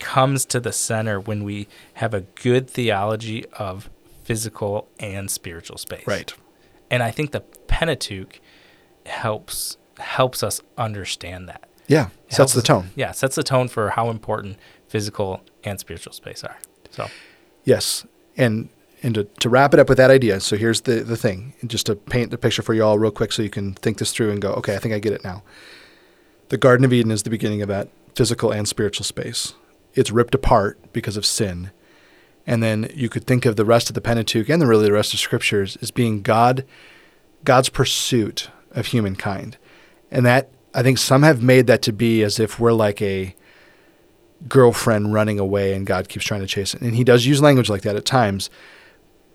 comes 0.00 0.44
to 0.46 0.58
the 0.60 0.72
center 0.72 1.20
when 1.20 1.44
we 1.44 1.68
have 1.94 2.14
a 2.14 2.22
good 2.22 2.68
theology 2.68 3.44
of 3.58 3.90
physical 4.24 4.88
and 4.98 5.30
spiritual 5.30 5.76
space. 5.78 6.06
right. 6.06 6.32
and 6.90 7.02
I 7.02 7.10
think 7.10 7.30
the 7.32 7.40
Pentateuch 7.40 8.40
helps 9.06 9.76
helps 9.98 10.42
us 10.42 10.60
understand 10.78 11.48
that. 11.48 11.68
Yeah. 11.86 12.08
Sets 12.28 12.54
the 12.54 12.60
us- 12.60 12.64
tone. 12.66 12.90
Yeah, 12.96 13.12
sets 13.12 13.36
the 13.36 13.42
tone 13.42 13.68
for 13.68 13.90
how 13.90 14.10
important 14.10 14.56
physical 14.92 15.40
and 15.64 15.80
spiritual 15.80 16.12
space 16.12 16.44
are. 16.44 16.58
So 16.90 17.08
Yes. 17.64 18.06
And 18.36 18.68
and 19.02 19.14
to, 19.16 19.24
to 19.24 19.48
wrap 19.48 19.74
it 19.74 19.80
up 19.80 19.88
with 19.88 19.98
that 19.98 20.12
idea, 20.12 20.38
so 20.38 20.56
here's 20.56 20.82
the, 20.82 21.00
the 21.00 21.16
thing, 21.16 21.54
just 21.66 21.86
to 21.86 21.96
paint 21.96 22.30
the 22.30 22.38
picture 22.38 22.62
for 22.62 22.72
you 22.72 22.84
all 22.84 23.00
real 23.00 23.10
quick 23.10 23.32
so 23.32 23.42
you 23.42 23.50
can 23.50 23.74
think 23.74 23.98
this 23.98 24.12
through 24.12 24.30
and 24.30 24.40
go, 24.40 24.52
okay, 24.52 24.76
I 24.76 24.78
think 24.78 24.94
I 24.94 25.00
get 25.00 25.12
it 25.12 25.24
now. 25.24 25.42
The 26.50 26.56
Garden 26.56 26.84
of 26.84 26.92
Eden 26.92 27.10
is 27.10 27.24
the 27.24 27.30
beginning 27.30 27.62
of 27.62 27.68
that 27.68 27.88
physical 28.14 28.52
and 28.52 28.68
spiritual 28.68 29.02
space. 29.02 29.54
It's 29.94 30.12
ripped 30.12 30.36
apart 30.36 30.78
because 30.92 31.16
of 31.16 31.26
sin. 31.26 31.72
And 32.46 32.62
then 32.62 32.92
you 32.94 33.08
could 33.08 33.26
think 33.26 33.44
of 33.44 33.56
the 33.56 33.64
rest 33.64 33.90
of 33.90 33.94
the 33.94 34.00
Pentateuch 34.00 34.48
and 34.48 34.62
the 34.62 34.68
really 34.68 34.84
the 34.84 34.92
rest 34.92 35.12
of 35.12 35.18
scriptures 35.18 35.76
as 35.82 35.90
being 35.90 36.22
God 36.22 36.64
God's 37.42 37.70
pursuit 37.70 38.50
of 38.70 38.86
humankind. 38.86 39.56
And 40.12 40.24
that 40.26 40.48
I 40.74 40.84
think 40.84 40.98
some 40.98 41.24
have 41.24 41.42
made 41.42 41.66
that 41.66 41.82
to 41.82 41.92
be 41.92 42.22
as 42.22 42.38
if 42.38 42.60
we're 42.60 42.72
like 42.72 43.02
a 43.02 43.34
girlfriend 44.48 45.12
running 45.12 45.38
away 45.38 45.74
and 45.74 45.86
God 45.86 46.08
keeps 46.08 46.24
trying 46.24 46.40
to 46.40 46.46
chase 46.46 46.74
it. 46.74 46.80
And 46.80 46.94
he 46.94 47.04
does 47.04 47.26
use 47.26 47.40
language 47.42 47.70
like 47.70 47.82
that 47.82 47.96
at 47.96 48.04
times. 48.04 48.50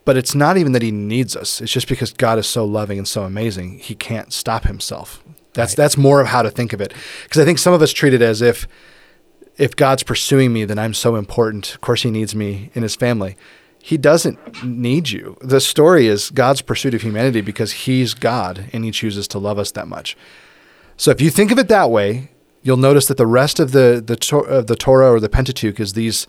But 0.06 0.16
it's 0.16 0.34
not 0.34 0.58
even 0.58 0.72
that 0.72 0.82
he 0.82 0.92
needs 0.92 1.36
us. 1.36 1.60
It's 1.60 1.72
just 1.72 1.90
because 1.90 2.14
God 2.14 2.40
is 2.40 2.48
so 2.48 2.64
loving 2.64 2.98
and 2.98 3.08
so 3.08 3.24
amazing, 3.24 3.80
he 3.80 3.94
can't 3.94 4.32
stop 4.32 4.64
himself. 4.64 5.22
That's 5.54 5.72
Right. 5.72 5.78
that's 5.78 5.98
more 5.98 6.22
of 6.22 6.28
how 6.28 6.44
to 6.44 6.52
think 6.52 6.72
of 6.72 6.80
it. 6.80 6.94
Because 7.24 7.42
I 7.42 7.46
think 7.46 7.60
some 7.60 7.74
of 7.74 7.82
us 7.82 7.92
treat 7.92 8.14
it 8.14 8.22
as 8.22 8.42
if 8.42 8.68
if 9.58 9.76
God's 9.76 10.04
pursuing 10.04 10.54
me, 10.54 10.66
then 10.66 10.78
I'm 10.78 10.94
so 10.94 11.16
important. 11.16 11.74
Of 11.74 11.82
course 11.82 12.04
he 12.04 12.12
needs 12.12 12.36
me 12.36 12.70
in 12.76 12.84
his 12.84 12.96
family. 12.96 13.36
He 13.82 13.98
doesn't 13.98 14.64
need 14.64 15.10
you. 15.10 15.36
The 15.42 15.60
story 15.60 16.08
is 16.08 16.30
God's 16.30 16.62
pursuit 16.62 16.94
of 16.94 17.02
humanity 17.02 17.42
because 17.42 17.72
he's 17.72 18.14
God 18.14 18.66
and 18.72 18.86
he 18.86 18.92
chooses 18.92 19.28
to 19.30 19.40
love 19.40 19.58
us 19.58 19.72
that 19.72 19.88
much. 19.88 20.16
So 20.96 21.10
if 21.12 21.22
you 21.22 21.30
think 21.30 21.52
of 21.52 21.58
it 21.58 21.70
that 21.70 21.90
way, 21.90 22.30
you'll 22.62 22.78
notice 22.78 23.08
that 23.08 23.18
the 23.18 23.28
rest 23.28 23.60
of 23.60 23.72
the 23.72 24.04
the 24.06 24.44
of 24.48 24.68
the 24.68 24.76
Torah 24.76 25.12
or 25.12 25.20
the 25.20 25.30
Pentateuch 25.30 25.80
is 25.80 25.94
these 25.94 26.28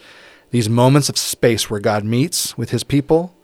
these 0.50 0.68
moments 0.68 1.08
of 1.08 1.18
space 1.18 1.68
where 1.68 1.80
God 1.80 2.04
meets 2.04 2.56
with 2.56 2.70
His 2.70 2.84
people. 2.84 3.34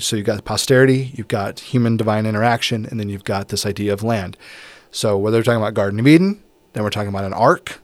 So 0.00 0.16
you've 0.16 0.26
got 0.26 0.44
posterity, 0.44 1.12
you've 1.14 1.28
got 1.28 1.60
human 1.60 1.96
divine 1.96 2.26
interaction, 2.26 2.86
and 2.86 2.98
then 2.98 3.08
you've 3.08 3.22
got 3.22 3.48
this 3.48 3.64
idea 3.64 3.92
of 3.92 4.02
land. 4.02 4.36
So 4.90 5.16
whether 5.16 5.38
we're 5.38 5.44
talking 5.44 5.60
about 5.60 5.74
Garden 5.74 6.00
of 6.00 6.06
Eden, 6.06 6.42
then 6.72 6.82
we're 6.82 6.90
talking 6.90 7.08
about 7.08 7.24
an 7.24 7.32
ark, 7.32 7.80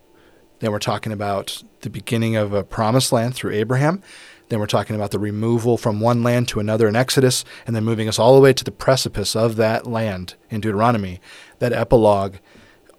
then 0.58 0.72
we're 0.72 0.78
talking 0.78 1.12
about 1.12 1.62
the 1.82 1.90
beginning 1.90 2.34
of 2.36 2.52
a 2.52 2.64
promised 2.64 3.12
land 3.12 3.34
through 3.34 3.52
Abraham. 3.52 4.02
Then 4.48 4.60
we're 4.60 4.66
talking 4.66 4.96
about 4.96 5.12
the 5.12 5.18
removal 5.18 5.76
from 5.76 6.00
one 6.00 6.22
land 6.22 6.48
to 6.48 6.60
another 6.60 6.88
in 6.88 6.96
Exodus, 6.96 7.44
and 7.66 7.74
then 7.74 7.84
moving 7.84 8.08
us 8.08 8.18
all 8.18 8.34
the 8.34 8.40
way 8.40 8.52
to 8.52 8.64
the 8.64 8.70
precipice 8.70 9.34
of 9.34 9.56
that 9.56 9.86
land 9.86 10.34
in 10.50 10.60
Deuteronomy. 10.60 11.20
That 11.58 11.72
epilogue, 11.72 12.36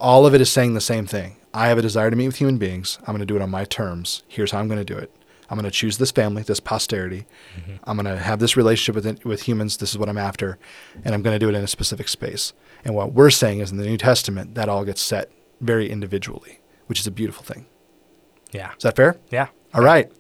all 0.04 0.26
of 0.26 0.36
it 0.36 0.42
is 0.42 0.52
saying 0.52 0.74
the 0.74 0.82
same 0.82 1.06
thing. 1.08 1.38
I 1.54 1.68
have 1.70 1.78
a 1.78 1.82
desire 1.82 2.10
to 2.10 2.16
meet 2.16 2.28
with 2.28 2.36
human 2.36 2.58
beings. 2.58 2.98
I'm 3.02 3.14
going 3.16 3.20
to 3.20 3.26
do 3.26 3.36
it 3.36 3.42
on 3.42 3.50
my 3.50 3.64
terms. 3.64 4.24
Here's 4.28 4.52
how 4.52 4.60
I'm 4.60 4.68
going 4.68 4.84
to 4.84 4.94
do 4.94 4.98
it. 5.00 5.12
I'm 5.50 5.58
going 5.58 5.70
to 5.70 5.76
choose 5.76 5.98
this 5.98 6.12
family, 6.12 6.42
this 6.42 6.60
posterity. 6.60 7.26
I'm 7.84 7.96
going 7.98 8.06
to 8.14 8.22
have 8.22 8.40
this 8.40 8.58
relationship 8.58 8.96
with 8.96 9.24
with 9.24 9.44
humans. 9.44 9.78
This 9.78 9.92
is 9.92 9.98
what 9.98 10.10
I'm 10.10 10.18
after, 10.18 10.58
and 11.04 11.14
I'm 11.14 11.22
going 11.22 11.36
to 11.36 11.40
do 11.40 11.48
it 11.50 11.56
in 11.56 11.64
a 11.64 11.68
specific 11.68 12.08
space. 12.08 12.54
And 12.84 12.96
what 12.96 13.14
we're 13.14 13.30
saying 13.30 13.60
is 13.60 13.72
in 13.72 13.78
the 13.78 13.86
New 13.86 13.98
Testament, 13.98 14.56
that 14.56 14.68
all 14.68 14.84
gets 14.84 15.02
set 15.02 15.32
very 15.62 15.90
individually, 15.90 16.60
which 16.88 17.00
is 17.00 17.08
a 17.08 17.12
beautiful 17.12 17.44
thing. 17.44 17.66
yeah, 18.52 18.72
Is 18.76 18.84
that 18.84 18.96
fair? 18.96 19.18
yeah, 19.32 19.48
All 19.74 19.84
right. 19.84 20.12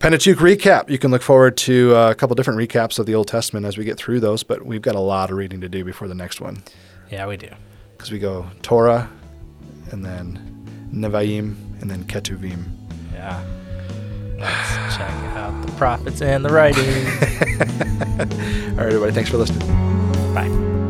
Pentateuch 0.00 0.38
recap. 0.38 0.90
You 0.90 0.98
can 0.98 1.10
look 1.12 1.22
forward 1.22 1.56
to 1.58 1.94
uh, 1.94 2.10
a 2.10 2.14
couple 2.14 2.34
different 2.34 2.58
recaps 2.58 2.98
of 2.98 3.06
the 3.06 3.14
Old 3.14 3.28
Testament 3.28 3.64
as 3.64 3.78
we 3.78 3.84
get 3.84 3.96
through 3.96 4.20
those, 4.20 4.42
but 4.42 4.66
we've 4.66 4.82
got 4.82 4.96
a 4.96 5.00
lot 5.00 5.30
of 5.30 5.36
reading 5.36 5.60
to 5.60 5.68
do 5.68 5.84
before 5.84 6.08
the 6.08 6.14
next 6.14 6.40
one 6.40 6.62
yeah, 7.10 7.26
we 7.26 7.36
do. 7.36 7.48
Because 8.02 8.10
we 8.10 8.18
go 8.18 8.44
Torah 8.62 9.08
and 9.92 10.04
then 10.04 10.90
Nevi'im 10.92 11.54
and 11.80 11.88
then 11.88 12.02
Ketuvim. 12.02 12.64
Yeah. 13.12 13.40
Let's 14.38 14.96
check 14.96 15.08
out 15.36 15.64
the 15.64 15.70
prophets 15.74 16.20
and 16.20 16.44
the 16.44 16.48
writings. 16.48 16.88
All 18.72 18.76
right, 18.76 18.86
everybody. 18.86 19.12
Thanks 19.12 19.30
for 19.30 19.36
listening. 19.36 19.68
Bye. 20.34 20.81